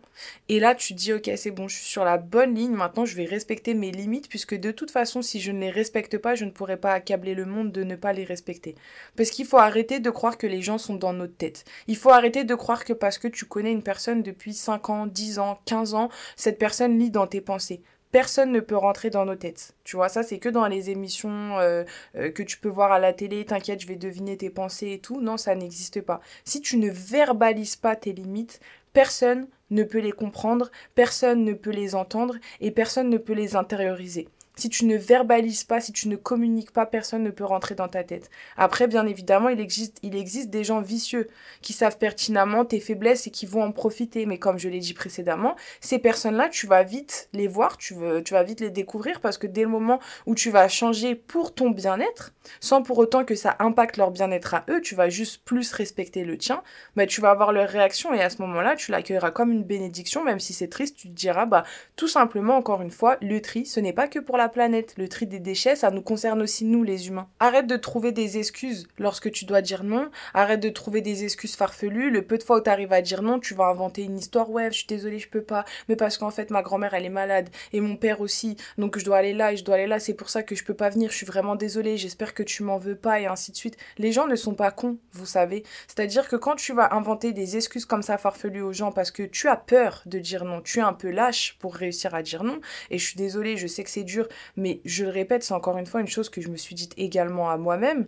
Et 0.50 0.60
là 0.60 0.76
tu 0.76 0.94
dis 0.94 1.14
ok 1.14 1.30
c'est 1.36 1.52
bon 1.52 1.68
je 1.68 1.78
suis 1.78 1.86
sur 1.86 2.04
la 2.04 2.18
bonne 2.18 2.56
ligne. 2.56 2.74
Maintenant 2.74 3.06
je 3.06 3.16
vais 3.16 3.26
respecter 3.26 3.74
mes 3.74 3.92
limites 3.92 4.30
puisque 4.30 4.56
de 4.56 4.72
toute 4.72 4.92
façon 4.92 5.22
si 5.22 5.40
je 5.40 5.52
ne 5.52 5.60
les 5.60 5.70
respecte 5.70 6.18
pas 6.18 6.36
je 6.36 6.46
ne 6.46 6.52
pourrai 6.52 6.78
pas 6.78 6.94
accabler 6.94 7.36
le 7.36 7.46
monde 7.46 7.72
de 7.72 7.84
ne 7.84 7.96
pas 8.02 8.12
les 8.12 8.26
respecter. 8.26 8.76
Parce 9.16 9.30
qu'il 9.30 9.46
faut 9.46 9.58
arrêter 9.58 10.02
de 10.02 10.10
croire 10.10 10.38
que 10.38 10.48
les 10.48 10.62
gens 10.62 10.78
sont 10.78 10.96
dans 10.96 11.14
notre 11.14 11.38
tête. 11.38 11.64
Il 11.88 11.96
faut 11.96 12.10
arrêter 12.10 12.44
de 12.44 12.56
croire 12.56 12.84
que 12.84 12.94
parce 12.94 13.18
que 13.18 13.30
tu 13.30 13.46
connais 13.46 13.72
une 13.72 13.84
personne 13.84 14.24
depuis 14.24 14.54
5 14.54 14.90
ans, 14.90 15.08
10 15.08 15.40
ans, 15.40 15.60
15 15.66 15.94
ans, 15.94 16.10
cette 16.36 16.60
personne 16.60 17.00
lit 17.00 17.12
dans 17.12 17.28
tes 17.28 17.42
pensées 17.42 17.82
personne 18.12 18.52
ne 18.52 18.60
peut 18.60 18.76
rentrer 18.76 19.10
dans 19.10 19.26
nos 19.26 19.36
têtes. 19.36 19.74
Tu 19.84 19.96
vois, 19.96 20.10
ça 20.10 20.24
c'est 20.24 20.38
que 20.38 20.50
dans 20.50 20.68
les 20.68 20.90
émissions 20.90 21.58
euh, 21.60 21.84
euh, 22.16 22.30
que 22.30 22.44
tu 22.44 22.58
peux 22.58 22.70
voir 22.70 22.92
à 22.92 23.00
la 23.00 23.14
télé, 23.14 23.46
t'inquiète, 23.46 23.82
je 23.82 23.88
vais 23.88 23.96
deviner 23.96 24.38
tes 24.38 24.50
pensées 24.50 24.92
et 24.92 25.00
tout. 25.00 25.22
Non, 25.22 25.38
ça 25.38 25.56
n'existe 25.56 26.02
pas. 26.02 26.22
Si 26.44 26.62
tu 26.62 26.78
ne 26.78 26.90
verbalises 26.90 27.76
pas 27.76 27.96
tes 27.96 28.14
limites, 28.14 28.60
personne 28.94 29.48
ne 29.70 29.84
peut 29.84 30.00
les 30.00 30.12
comprendre, 30.12 30.70
personne 30.96 31.46
ne 31.46 31.54
peut 31.54 31.72
les 31.72 31.96
entendre 31.96 32.36
et 32.60 32.72
personne 32.72 33.10
ne 33.10 33.18
peut 33.18 33.34
les 33.34 33.56
intérioriser. 33.56 34.28
Si 34.56 34.70
tu 34.70 34.86
ne 34.86 34.98
verbalises 34.98 35.64
pas, 35.64 35.80
si 35.80 35.94
tu 35.94 36.10
ne 36.10 36.16
communiques 36.16 36.72
pas, 36.72 36.86
personne 36.86 37.24
ne 37.24 37.32
peut 37.32 37.46
rentrer 37.46 37.74
dans 37.74 37.88
ta 37.88 38.04
tête. 38.04 38.30
Après, 38.58 38.88
bien 38.88 39.08
évidemment, 39.08 39.50
il 39.50 39.60
existe, 39.60 39.98
il 40.04 40.16
existe 40.16 40.50
des 40.50 40.64
gens 40.64 40.82
vicieux 40.82 41.30
qui 41.62 41.74
savent 41.74 41.98
pertinemment 41.98 42.66
tes 42.66 42.80
faiblesses 42.80 43.28
et 43.28 43.32
qui 43.32 43.46
vont 43.46 43.64
en 43.64 43.72
profiter. 43.72 44.26
Mais 44.26 44.38
comme 44.38 44.60
je 44.60 44.68
l'ai 44.68 44.80
dit 44.80 44.94
précédemment, 44.94 45.56
ces 45.80 46.00
personnes-là, 46.00 46.50
tu 46.50 46.68
vas 46.68 46.84
vite 46.84 47.30
les 47.34 47.48
voir, 47.48 47.78
tu, 47.78 47.94
veux, 47.94 48.24
tu 48.24 48.34
vas 48.34 48.44
vite 48.44 48.60
les 48.60 48.70
découvrir 48.70 49.22
parce 49.22 49.38
que 49.38 49.48
dès 49.48 49.64
le 49.64 49.70
moment 49.70 50.00
où 50.26 50.36
tu 50.36 50.52
vas 50.52 50.68
changer 50.68 51.16
pour 51.16 51.54
ton 51.54 51.70
bien-être, 51.70 52.34
sans 52.60 52.82
pour 52.82 52.98
autant 52.98 53.24
que 53.24 53.36
ça 53.36 53.56
impacte 53.60 53.98
leur 53.98 54.12
bien-être 54.12 54.54
à 54.54 54.66
eux, 54.70 54.82
tu 54.82 54.96
vas 54.96 55.10
juste 55.10 55.44
plus 55.46 55.72
respecter 55.72 56.24
le 56.24 56.38
tien, 56.38 56.62
bah, 56.96 57.08
tu 57.08 57.22
vas 57.22 57.32
avoir 57.32 57.54
leur 57.54 57.70
réaction 57.70 58.14
et 58.14 58.22
à 58.22 58.30
ce 58.30 58.42
moment-là, 58.42 58.76
tu 58.76 58.92
l'accueilleras 58.92 59.32
comme 59.32 59.52
une 59.52 59.64
bénédiction, 59.64 60.24
même 60.24 60.40
si 60.40 60.54
c'est 60.54 60.68
triste, 60.68 60.98
tu 60.98 61.10
te 61.10 61.14
diras, 61.14 61.46
bah, 61.46 61.64
tout 61.96 62.08
simplement, 62.08 62.58
encore 62.58 62.82
une 62.82 62.92
fois, 62.92 63.18
le 63.22 63.42
tri, 63.42 63.66
ce 63.66 63.80
n'est 63.80 63.94
pas 63.94 64.08
que 64.08 64.20
pour 64.20 64.38
la 64.38 64.41
planète. 64.50 64.94
Le 64.98 65.08
tri 65.08 65.28
des 65.28 65.40
déchets, 65.40 65.76
ça 65.76 65.92
nous 65.92 66.02
concerne 66.02 66.42
aussi 66.42 66.66
nous, 66.66 66.84
les 66.84 67.08
humains. 67.08 67.28
Arrête 67.40 67.68
de 67.68 67.76
trouver 67.78 68.12
des 68.12 68.38
excuses 68.38 68.88
lorsque 68.98 69.32
tu 69.32 69.46
dois 69.46 69.62
dire 69.62 69.84
non. 69.84 70.10
Arrête 70.34 70.60
de 70.60 70.70
trouver 70.70 71.02
des 71.02 71.24
excuses 71.24 71.56
farfelues. 71.56 72.10
Le 72.10 72.22
peu 72.22 72.38
de 72.38 72.44
fois 72.44 72.58
où 72.58 72.62
tu 72.62 72.70
arrives 72.70 72.94
à 72.94 73.02
dire 73.02 73.22
non, 73.22 73.40
tu 73.40 73.54
vas 73.54 73.66
inventer 73.66 74.04
une 74.04 74.18
histoire. 74.18 74.50
Ouais, 74.50 74.72
je 74.72 74.78
suis 74.78 74.88
désolée, 74.88 75.20
je 75.20 75.30
peux 75.30 75.44
pas. 75.44 75.66
Mais 75.90 75.96
parce 75.96 76.18
qu'en 76.18 76.32
fait, 76.32 76.50
ma 76.50 76.62
grand-mère, 76.62 76.94
elle 76.94 77.06
est 77.06 77.10
malade. 77.10 77.50
Et 77.74 77.82
mon 77.82 77.96
père 77.96 78.22
aussi. 78.22 78.58
Donc 78.78 78.98
je 78.98 79.06
dois 79.06 79.18
aller 79.18 79.34
là 79.34 79.54
et 79.54 79.58
je 79.58 79.64
dois 79.64 79.76
aller 79.76 79.88
là. 79.88 80.00
C'est 80.00 80.14
pour 80.14 80.30
ça 80.30 80.44
que 80.44 80.56
je 80.56 80.64
peux 80.64 80.74
pas 80.74 80.90
venir. 80.90 81.12
Je 81.12 81.18
suis 81.18 81.26
vraiment 81.26 81.56
désolée. 81.56 81.98
J'espère 81.98 82.34
que 82.34 82.44
tu 82.44 82.64
m'en 82.64 82.78
veux 82.78 82.96
pas. 82.96 83.20
Et 83.20 83.26
ainsi 83.26 83.52
de 83.52 83.58
suite. 83.58 83.78
Les 83.98 84.12
gens 84.12 84.28
ne 84.28 84.36
sont 84.36 84.54
pas 84.54 84.72
cons, 84.72 84.98
vous 85.14 85.26
savez. 85.26 85.64
C'est-à-dire 85.88 86.28
que 86.28 86.36
quand 86.36 86.56
tu 86.56 86.74
vas 86.74 86.94
inventer 86.94 87.34
des 87.34 87.58
excuses 87.58 87.86
comme 87.86 88.02
ça 88.02 88.18
farfelues 88.18 88.62
aux 88.62 88.74
gens 88.74 88.92
parce 88.92 89.12
que 89.12 89.24
tu 89.24 89.48
as 89.48 89.56
peur 89.56 90.04
de 90.06 90.20
dire 90.20 90.46
non, 90.46 90.62
tu 90.62 90.80
es 90.80 90.82
un 90.82 90.94
peu 90.94 91.10
lâche 91.10 91.58
pour 91.60 91.76
réussir 91.76 92.14
à 92.16 92.22
dire 92.22 92.44
non. 92.44 92.60
Et 92.90 92.98
je 92.98 93.06
suis 93.06 93.16
désolée, 93.16 93.58
je 93.58 93.68
sais 93.68 93.84
que 93.84 93.90
c'est 93.90 94.04
dur, 94.04 94.28
mais 94.56 94.82
je 94.86 95.04
le 95.04 95.10
répète, 95.10 95.44
c'est 95.44 95.54
encore 95.54 95.78
une 95.78 95.86
fois 95.86 96.02
une 96.02 96.08
chose 96.08 96.30
que 96.30 96.42
je 96.42 96.50
me 96.50 96.58
suis 96.58 96.76
dite 96.76 96.94
également 96.98 97.50
à 97.50 97.58
moi-même. 97.58 98.08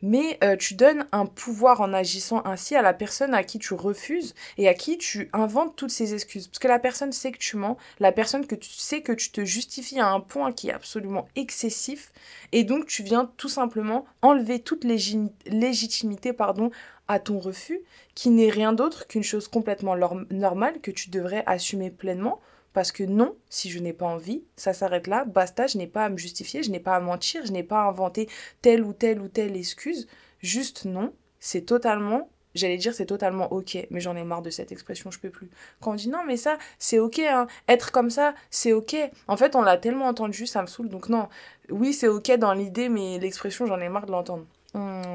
Mais 0.00 0.38
euh, 0.42 0.56
tu 0.56 0.74
donnes 0.74 1.06
un 1.12 1.26
pouvoir 1.26 1.80
en 1.80 1.92
agissant 1.92 2.42
ainsi 2.44 2.76
à 2.76 2.82
la 2.82 2.92
personne 2.92 3.34
à 3.34 3.44
qui 3.44 3.58
tu 3.58 3.74
refuses 3.74 4.34
et 4.58 4.68
à 4.68 4.74
qui 4.74 4.98
tu 4.98 5.28
inventes 5.32 5.76
toutes 5.76 5.90
ces 5.90 6.14
excuses. 6.14 6.48
Parce 6.48 6.58
que 6.58 6.68
la 6.68 6.78
personne 6.78 7.12
sait 7.12 7.32
que 7.32 7.38
tu 7.38 7.56
mens, 7.56 7.76
la 8.00 8.12
personne 8.12 8.46
que 8.46 8.54
tu 8.54 8.70
sais 8.70 9.02
que 9.02 9.12
tu 9.12 9.30
te 9.30 9.44
justifies 9.44 10.00
à 10.00 10.08
un 10.08 10.20
point 10.20 10.52
qui 10.52 10.68
est 10.68 10.72
absolument 10.72 11.28
excessif, 11.36 12.12
et 12.52 12.64
donc 12.64 12.86
tu 12.86 13.02
viens 13.02 13.30
tout 13.36 13.48
simplement 13.48 14.06
enlever 14.22 14.60
toute 14.60 14.84
légitimité 14.84 16.32
pardon, 16.32 16.70
à 17.08 17.18
ton 17.18 17.38
refus, 17.38 17.80
qui 18.14 18.30
n'est 18.30 18.50
rien 18.50 18.72
d'autre 18.72 19.06
qu'une 19.06 19.22
chose 19.22 19.48
complètement 19.48 19.96
normale 20.30 20.80
que 20.80 20.90
tu 20.90 21.10
devrais 21.10 21.42
assumer 21.46 21.90
pleinement 21.90 22.40
parce 22.72 22.92
que 22.92 23.04
non, 23.04 23.36
si 23.48 23.70
je 23.70 23.78
n'ai 23.78 23.92
pas 23.92 24.06
envie, 24.06 24.44
ça 24.56 24.72
s'arrête 24.72 25.06
là, 25.06 25.24
basta, 25.24 25.66
je 25.66 25.78
n'ai 25.78 25.86
pas 25.86 26.04
à 26.06 26.08
me 26.08 26.16
justifier, 26.16 26.62
je 26.62 26.70
n'ai 26.70 26.80
pas 26.80 26.96
à 26.96 27.00
mentir, 27.00 27.44
je 27.44 27.52
n'ai 27.52 27.62
pas 27.62 27.82
à 27.82 27.88
inventer 27.88 28.28
telle 28.60 28.82
ou 28.82 28.92
telle 28.92 29.20
ou 29.20 29.28
telle 29.28 29.56
excuse. 29.56 30.08
Juste 30.40 30.84
non, 30.84 31.12
c'est 31.40 31.62
totalement, 31.62 32.30
j'allais 32.54 32.78
dire 32.78 32.94
c'est 32.94 33.06
totalement 33.06 33.52
ok, 33.52 33.86
mais 33.90 34.00
j'en 34.00 34.16
ai 34.16 34.24
marre 34.24 34.42
de 34.42 34.50
cette 34.50 34.72
expression, 34.72 35.10
je 35.10 35.18
peux 35.18 35.30
plus. 35.30 35.50
Quand 35.80 35.92
on 35.92 35.94
dit 35.94 36.08
non, 36.08 36.24
mais 36.26 36.36
ça, 36.36 36.58
c'est 36.78 36.98
ok, 36.98 37.18
hein. 37.20 37.46
être 37.68 37.92
comme 37.92 38.10
ça, 38.10 38.34
c'est 38.50 38.72
ok. 38.72 38.96
En 39.28 39.36
fait, 39.36 39.54
on 39.54 39.62
l'a 39.62 39.76
tellement 39.76 40.06
entendu, 40.06 40.46
ça 40.46 40.62
me 40.62 40.66
saoule, 40.66 40.88
donc 40.88 41.08
non. 41.08 41.28
Oui, 41.70 41.92
c'est 41.92 42.08
ok 42.08 42.32
dans 42.38 42.54
l'idée, 42.54 42.88
mais 42.88 43.18
l'expression, 43.18 43.66
j'en 43.66 43.80
ai 43.80 43.88
marre 43.88 44.06
de 44.06 44.12
l'entendre. 44.12 44.46
Mmh. 44.74 45.12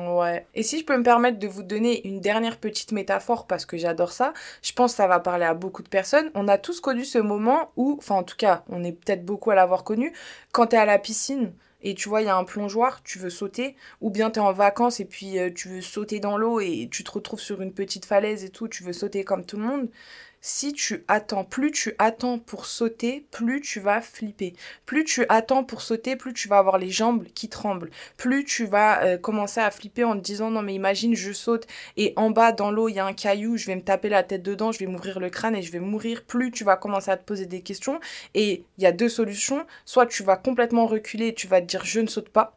Et 0.56 0.64
si 0.64 0.80
je 0.80 0.86
peux 0.86 0.98
me 0.98 1.04
permettre 1.04 1.40
de 1.40 1.48
vous 1.48 1.64
donner 1.64 2.08
une 2.08 2.22
dernière 2.22 2.58
petite 2.58 2.92
métaphore 2.92 3.48
parce 3.48 3.66
que 3.66 3.78
j'adore 3.78 4.12
ça, 4.12 4.34
je 4.62 4.74
pense 4.74 4.92
que 4.94 4.98
ça 4.98 5.08
va 5.08 5.20
parler 5.20 5.46
à 5.46 5.54
beaucoup 5.54 5.84
de 5.84 5.90
personnes. 5.90 6.32
On 6.36 6.48
a 6.48 6.58
tous 6.58 6.80
connu 6.80 7.06
ce 7.06 7.18
moment 7.18 7.72
où, 7.76 7.96
enfin 8.00 8.16
en 8.16 8.24
tout 8.24 8.38
cas, 8.38 8.64
on 8.70 8.84
est 8.84 8.92
peut-être 8.92 9.26
beaucoup 9.26 9.52
à 9.52 9.56
l'avoir 9.56 9.84
connu, 9.84 10.14
quand 10.52 10.68
t'es 10.68 10.78
à 10.78 10.86
la 10.86 11.00
piscine 11.00 11.54
et 11.84 11.94
tu 11.94 12.10
vois, 12.10 12.22
il 12.22 12.26
y 12.26 12.30
a 12.30 12.36
un 12.36 12.44
plongeoir, 12.44 13.04
tu 13.04 13.20
veux 13.20 13.30
sauter, 13.30 13.76
ou 14.02 14.10
bien 14.10 14.32
tu 14.32 14.40
es 14.40 14.42
en 14.42 14.52
vacances 14.52 15.00
et 15.00 15.06
puis 15.06 15.38
euh, 15.38 15.52
tu 15.54 15.70
veux 15.70 15.82
sauter 15.82 16.20
dans 16.20 16.38
l'eau 16.38 16.60
et 16.60 16.90
tu 16.92 17.04
te 17.04 17.12
retrouves 17.12 17.40
sur 17.40 17.62
une 17.62 17.72
petite 17.72 18.06
falaise 18.06 18.44
et 18.44 18.50
tout, 18.50 18.68
tu 18.68 18.84
veux 18.84 18.94
sauter 18.94 19.24
comme 19.24 19.46
tout 19.46 19.58
le 19.58 19.64
monde 19.64 19.90
si 20.42 20.74
tu 20.74 21.04
attends, 21.08 21.44
plus 21.44 21.72
tu 21.72 21.94
attends 22.00 22.40
pour 22.40 22.66
sauter, 22.66 23.26
plus 23.32 23.62
tu 23.62 23.80
vas 23.80 24.02
flipper. 24.02 24.54
Plus 24.86 25.04
tu 25.04 25.26
attends 25.30 25.64
pour 25.64 25.82
sauter, 25.82 26.16
plus 26.16 26.34
tu 26.34 26.48
vas 26.48 26.58
avoir 26.58 26.78
les 26.78 26.90
jambes 26.90 27.26
qui 27.36 27.50
tremblent. 27.50 27.90
Plus 28.18 28.44
tu 28.46 28.66
vas 28.66 29.04
euh, 29.04 29.18
commencer 29.18 29.60
à 29.60 29.72
flipper 29.72 30.04
en 30.04 30.16
te 30.16 30.22
disant 30.22 30.52
non 30.52 30.62
mais 30.62 30.74
imagine 30.74 31.16
je 31.16 31.32
saute 31.32 31.68
et 31.98 32.14
en 32.16 32.30
bas 32.30 32.52
dans 32.52 32.72
l'eau 32.72 32.90
il 32.90 32.96
y 32.96 33.00
a 33.00 33.06
un 33.06 33.14
caillou, 33.14 33.58
je 33.58 33.66
vais 33.68 33.76
me 33.76 33.82
taper 33.82 34.10
la 34.10 34.24
tête 34.24 34.44
dedans, 34.44 34.72
je 34.72 34.80
vais 34.80 34.88
m'ouvrir 34.88 35.20
le 35.20 35.30
crâne 35.30 35.56
et 35.56 35.62
je 35.62 35.72
vais 35.72 35.80
mourir. 35.80 36.24
Plus 36.24 36.52
tu 36.52 36.64
vas 36.64 36.78
commencer 36.78 37.12
à 37.12 37.18
te 37.18 37.24
poser 37.24 37.46
des 37.46 37.62
questions 37.62 38.00
et 38.34 38.66
il 38.78 38.84
y 38.84 38.88
a 38.88 38.92
deux 38.92 39.10
solutions. 39.10 39.66
Soit 39.86 40.06
tu 40.08 40.24
vas 40.24 40.38
complètement 40.38 40.88
reculer 40.88 41.28
et 41.28 41.34
tu 41.34 41.48
vas 41.48 41.62
te 41.62 41.66
dire 41.68 41.86
je 41.86 42.00
ne 42.00 42.08
saute 42.08 42.30
pas 42.30 42.57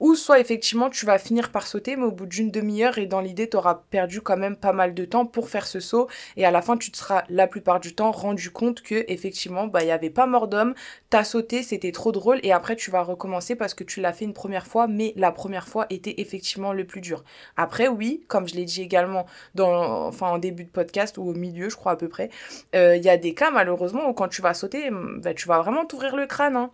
ou 0.00 0.14
soit 0.14 0.40
effectivement 0.40 0.90
tu 0.90 1.06
vas 1.06 1.18
finir 1.18 1.50
par 1.50 1.66
sauter, 1.66 1.96
mais 1.96 2.04
au 2.04 2.10
bout 2.10 2.26
d'une 2.26 2.50
demi-heure 2.50 2.98
et 2.98 3.06
dans 3.06 3.20
l'idée 3.20 3.48
tu 3.48 3.56
auras 3.56 3.82
perdu 3.90 4.20
quand 4.20 4.36
même 4.36 4.56
pas 4.56 4.72
mal 4.72 4.94
de 4.94 5.04
temps 5.04 5.26
pour 5.26 5.48
faire 5.48 5.66
ce 5.66 5.80
saut 5.80 6.08
et 6.36 6.44
à 6.44 6.50
la 6.50 6.62
fin 6.62 6.76
tu 6.76 6.90
te 6.90 6.96
seras 6.96 7.24
la 7.28 7.46
plupart 7.46 7.80
du 7.80 7.94
temps 7.94 8.10
rendu 8.10 8.50
compte 8.50 8.82
que 8.82 9.04
effectivement 9.08 9.66
bah 9.66 9.82
il 9.82 9.88
y 9.88 9.90
avait 9.90 10.10
pas 10.10 10.26
mort 10.26 10.48
d'homme, 10.48 10.74
t'as 11.10 11.24
sauté, 11.24 11.62
c'était 11.62 11.92
trop 11.92 12.12
drôle 12.12 12.40
et 12.42 12.52
après 12.52 12.76
tu 12.76 12.90
vas 12.90 13.02
recommencer 13.02 13.56
parce 13.56 13.74
que 13.74 13.84
tu 13.84 14.00
l'as 14.00 14.12
fait 14.12 14.24
une 14.24 14.34
première 14.34 14.66
fois, 14.66 14.86
mais 14.86 15.12
la 15.16 15.32
première 15.32 15.68
fois 15.68 15.86
était 15.90 16.14
effectivement 16.18 16.72
le 16.72 16.84
plus 16.84 17.00
dur. 17.00 17.24
Après 17.56 17.88
oui, 17.88 18.24
comme 18.28 18.48
je 18.48 18.54
l'ai 18.54 18.64
dit 18.64 18.82
également 18.82 19.26
dans 19.54 20.06
enfin 20.06 20.28
en 20.28 20.38
début 20.38 20.64
de 20.64 20.70
podcast 20.70 21.18
ou 21.18 21.22
au 21.22 21.34
milieu 21.34 21.68
je 21.68 21.76
crois 21.76 21.92
à 21.92 21.96
peu 21.96 22.08
près, 22.08 22.30
euh, 22.74 22.96
il 22.96 23.04
y 23.04 23.08
a 23.08 23.16
des 23.16 23.34
cas 23.34 23.50
malheureusement 23.50 24.08
où 24.08 24.12
quand 24.12 24.28
tu 24.28 24.42
vas 24.42 24.54
sauter, 24.54 24.90
bah, 24.90 25.34
tu 25.34 25.48
vas 25.48 25.60
vraiment 25.60 25.84
t'ouvrir 25.84 26.16
le 26.16 26.26
crâne. 26.26 26.56
Hein. 26.56 26.70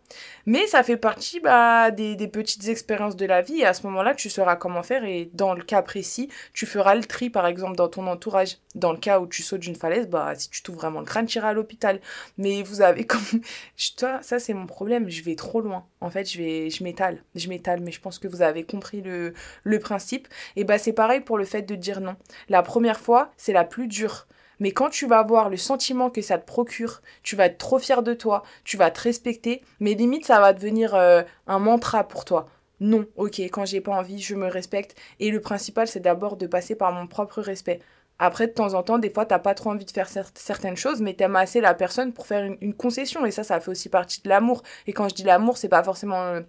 Mais 0.46 0.66
ça 0.66 0.82
fait 0.82 0.96
partie 0.96 1.40
bah, 1.40 1.90
des, 1.90 2.16
des 2.16 2.28
petites 2.28 2.68
expériences 2.68 2.79
de 2.86 3.26
la 3.26 3.42
vie 3.42 3.60
et 3.60 3.66
à 3.66 3.74
ce 3.74 3.86
moment-là, 3.86 4.14
tu 4.14 4.30
sauras 4.30 4.56
comment 4.56 4.82
faire 4.82 5.04
et 5.04 5.30
dans 5.34 5.54
le 5.54 5.62
cas 5.62 5.82
précis, 5.82 6.28
tu 6.52 6.66
feras 6.66 6.94
le 6.94 7.04
tri 7.04 7.30
par 7.30 7.46
exemple 7.46 7.76
dans 7.76 7.88
ton 7.88 8.06
entourage. 8.06 8.58
Dans 8.74 8.92
le 8.92 8.98
cas 8.98 9.20
où 9.20 9.26
tu 9.26 9.42
sautes 9.42 9.60
d'une 9.60 9.74
falaise, 9.76 10.08
bah 10.08 10.32
si 10.36 10.50
tu 10.50 10.62
t'ouvres 10.62 10.80
vraiment 10.80 11.00
le 11.00 11.06
crâne, 11.06 11.26
tu 11.26 11.38
iras 11.38 11.48
à 11.48 11.52
l'hôpital. 11.52 12.00
Mais 12.38 12.62
vous 12.62 12.82
avez 12.82 13.04
comme 13.06 13.20
toi, 13.96 14.20
ça 14.22 14.38
c'est 14.38 14.54
mon 14.54 14.66
problème, 14.66 15.08
je 15.08 15.22
vais 15.22 15.34
trop 15.36 15.60
loin. 15.60 15.86
En 16.00 16.10
fait, 16.10 16.30
je 16.30 16.38
vais 16.38 16.70
je 16.70 16.82
m'étale, 16.84 17.22
je 17.34 17.48
m'étale 17.48 17.80
mais 17.80 17.92
je 17.92 18.00
pense 18.00 18.18
que 18.18 18.28
vous 18.28 18.42
avez 18.42 18.64
compris 18.64 19.02
le 19.02 19.32
le 19.64 19.78
principe 19.78 20.28
et 20.56 20.64
bah 20.64 20.78
c'est 20.78 20.92
pareil 20.92 21.20
pour 21.20 21.38
le 21.38 21.44
fait 21.44 21.62
de 21.62 21.74
dire 21.74 22.00
non. 22.00 22.16
La 22.48 22.62
première 22.62 23.00
fois, 23.00 23.32
c'est 23.36 23.52
la 23.52 23.64
plus 23.64 23.86
dure. 23.86 24.26
Mais 24.60 24.72
quand 24.72 24.90
tu 24.90 25.06
vas 25.06 25.18
avoir 25.18 25.48
le 25.48 25.56
sentiment 25.56 26.10
que 26.10 26.20
ça 26.20 26.38
te 26.38 26.46
procure, 26.46 27.00
tu 27.22 27.34
vas 27.34 27.46
être 27.46 27.58
trop 27.58 27.78
fier 27.78 28.02
de 28.02 28.12
toi, 28.12 28.42
tu 28.62 28.76
vas 28.76 28.90
te 28.90 29.00
respecter, 29.00 29.62
mais 29.80 29.94
limite 29.94 30.26
ça 30.26 30.38
va 30.38 30.52
devenir 30.52 30.94
euh, 30.94 31.22
un 31.46 31.58
mantra 31.58 32.04
pour 32.04 32.24
toi 32.26 32.46
non, 32.80 33.06
ok, 33.16 33.40
quand 33.40 33.66
j'ai 33.66 33.80
pas 33.80 33.92
envie, 33.92 34.18
je 34.20 34.34
me 34.34 34.46
respecte. 34.48 34.96
Et 35.20 35.30
le 35.30 35.40
principal, 35.40 35.86
c'est 35.86 36.00
d'abord 36.00 36.36
de 36.36 36.46
passer 36.46 36.74
par 36.74 36.92
mon 36.92 37.06
propre 37.06 37.40
respect. 37.42 37.80
Après, 38.18 38.46
de 38.46 38.52
temps 38.52 38.74
en 38.74 38.82
temps, 38.82 38.98
des 38.98 39.10
fois, 39.10 39.24
t'as 39.26 39.38
pas 39.38 39.54
trop 39.54 39.70
envie 39.70 39.84
de 39.84 39.90
faire 39.90 40.08
certaines 40.34 40.76
choses, 40.76 41.00
mais 41.00 41.14
t'aimes 41.14 41.36
assez 41.36 41.60
la 41.60 41.74
personne 41.74 42.12
pour 42.12 42.26
faire 42.26 42.44
une, 42.60 42.74
concession. 42.74 43.24
Et 43.24 43.30
ça, 43.30 43.44
ça 43.44 43.60
fait 43.60 43.70
aussi 43.70 43.88
partie 43.88 44.22
de 44.22 44.28
l'amour. 44.28 44.62
Et 44.86 44.92
quand 44.92 45.08
je 45.08 45.14
dis 45.14 45.22
l'amour, 45.22 45.56
c'est 45.56 45.68
pas 45.68 45.82
forcément 45.82 46.40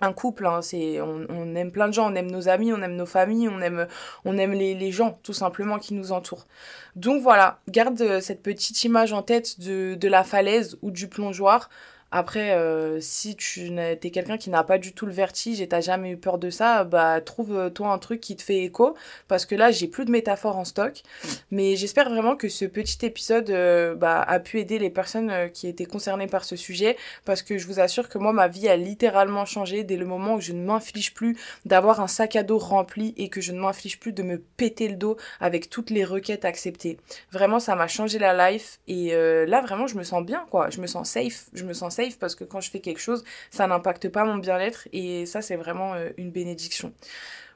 un 0.00 0.12
couple, 0.12 0.46
hein, 0.46 0.62
c'est 0.62 1.00
on, 1.00 1.54
aime 1.56 1.72
plein 1.72 1.88
de 1.88 1.92
gens, 1.92 2.12
on 2.12 2.14
aime 2.14 2.30
nos 2.30 2.48
amis, 2.48 2.72
on 2.72 2.80
aime 2.82 2.94
nos 2.94 3.06
familles, 3.06 3.48
on 3.48 3.60
aime, 3.60 3.88
on 4.24 4.38
aime 4.38 4.52
les, 4.52 4.74
les 4.74 4.92
gens 4.92 5.18
tout 5.24 5.32
simplement 5.32 5.78
qui 5.78 5.94
nous 5.94 6.12
entourent. 6.12 6.46
Donc 6.94 7.20
voilà, 7.22 7.60
garde 7.68 8.00
euh, 8.00 8.20
cette 8.20 8.42
petite 8.42 8.84
image 8.84 9.12
en 9.12 9.22
tête 9.22 9.58
de, 9.60 9.96
de 9.96 10.08
la 10.08 10.22
falaise 10.22 10.78
ou 10.82 10.90
du 10.92 11.08
plongeoir. 11.08 11.68
Après, 12.10 12.52
euh, 12.52 13.00
si 13.00 13.36
tu 13.36 13.70
es 13.78 14.10
quelqu'un 14.10 14.38
qui 14.38 14.48
n'a 14.48 14.64
pas 14.64 14.78
du 14.78 14.92
tout 14.92 15.04
le 15.04 15.12
vertige 15.12 15.60
et 15.60 15.68
t'as 15.68 15.82
jamais 15.82 16.10
eu 16.10 16.16
peur 16.16 16.38
de 16.38 16.48
ça, 16.48 16.84
bah 16.84 17.20
trouve-toi 17.20 17.88
un 17.88 17.98
truc 17.98 18.20
qui 18.20 18.34
te 18.34 18.42
fait 18.42 18.64
écho. 18.64 18.94
Parce 19.28 19.44
que 19.44 19.54
là, 19.54 19.70
j'ai 19.70 19.88
plus 19.88 20.06
de 20.06 20.10
métaphores 20.10 20.56
en 20.56 20.64
stock. 20.64 21.02
Mais 21.50 21.76
j'espère 21.76 22.08
vraiment 22.08 22.34
que 22.34 22.48
ce 22.48 22.64
petit 22.64 23.04
épisode 23.04 23.50
euh, 23.50 23.94
bah, 23.94 24.22
a 24.22 24.40
pu 24.40 24.58
aider 24.58 24.78
les 24.78 24.88
personnes 24.88 25.30
euh, 25.30 25.48
qui 25.48 25.68
étaient 25.68 25.84
concernées 25.84 26.28
par 26.28 26.44
ce 26.44 26.56
sujet. 26.56 26.96
Parce 27.26 27.42
que 27.42 27.58
je 27.58 27.66
vous 27.66 27.78
assure 27.78 28.08
que 28.08 28.16
moi, 28.16 28.32
ma 28.32 28.48
vie 28.48 28.68
a 28.68 28.76
littéralement 28.76 29.44
changé 29.44 29.84
dès 29.84 29.96
le 29.96 30.06
moment 30.06 30.36
où 30.36 30.40
je 30.40 30.52
ne 30.52 30.64
m'inflige 30.64 31.12
plus 31.12 31.36
d'avoir 31.66 32.00
un 32.00 32.08
sac 32.08 32.36
à 32.36 32.42
dos 32.42 32.58
rempli 32.58 33.12
et 33.18 33.28
que 33.28 33.42
je 33.42 33.52
ne 33.52 33.60
m'inflige 33.60 34.00
plus 34.00 34.12
de 34.12 34.22
me 34.22 34.38
péter 34.38 34.88
le 34.88 34.96
dos 34.96 35.18
avec 35.40 35.68
toutes 35.68 35.90
les 35.90 36.04
requêtes 36.04 36.46
acceptées. 36.46 36.98
Vraiment, 37.32 37.60
ça 37.60 37.74
m'a 37.74 37.86
changé 37.86 38.18
la 38.18 38.50
life. 38.50 38.80
Et 38.88 39.12
là, 39.12 39.60
vraiment, 39.60 39.86
je 39.86 39.96
me 39.96 40.02
sens 40.02 40.24
bien, 40.24 40.46
quoi. 40.50 40.70
Je 40.70 40.80
me 40.80 40.86
sens 40.86 41.10
safe. 41.10 41.46
Je 41.52 41.64
me 41.64 41.72
sens 41.72 41.97
parce 42.18 42.34
que 42.34 42.44
quand 42.44 42.60
je 42.60 42.70
fais 42.70 42.80
quelque 42.80 43.00
chose, 43.00 43.24
ça 43.50 43.66
n'impacte 43.66 44.08
pas 44.08 44.24
mon 44.24 44.36
bien-être 44.36 44.88
et 44.92 45.26
ça, 45.26 45.42
c'est 45.42 45.56
vraiment 45.56 45.94
euh, 45.94 46.10
une 46.16 46.30
bénédiction. 46.30 46.92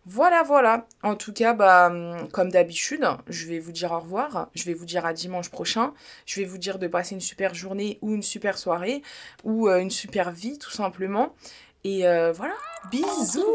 Voilà, 0.04 0.42
voilà. 0.42 0.86
En 1.04 1.14
tout 1.14 1.32
cas, 1.32 1.52
bah, 1.52 1.86
hum, 1.86 2.28
comme 2.32 2.50
d'habitude, 2.50 3.06
je 3.28 3.46
vais 3.46 3.60
vous 3.60 3.70
dire 3.70 3.92
au 3.92 4.00
revoir. 4.00 4.48
Je 4.54 4.64
vais 4.64 4.74
vous 4.74 4.84
dire 4.84 5.06
à 5.06 5.12
dimanche 5.12 5.48
prochain. 5.48 5.94
Je 6.26 6.40
vais 6.40 6.46
vous 6.46 6.58
dire 6.58 6.78
de 6.78 6.88
passer 6.88 7.14
une 7.14 7.20
super 7.20 7.54
journée 7.54 7.98
ou 8.02 8.12
une 8.12 8.22
super 8.22 8.58
soirée 8.58 9.02
ou 9.44 9.68
euh, 9.68 9.78
une 9.78 9.90
super 9.90 10.32
vie, 10.32 10.58
tout 10.58 10.72
simplement. 10.72 11.34
Et 11.84 12.06
euh, 12.06 12.32
voilà. 12.32 12.54
Bisous 12.90 13.54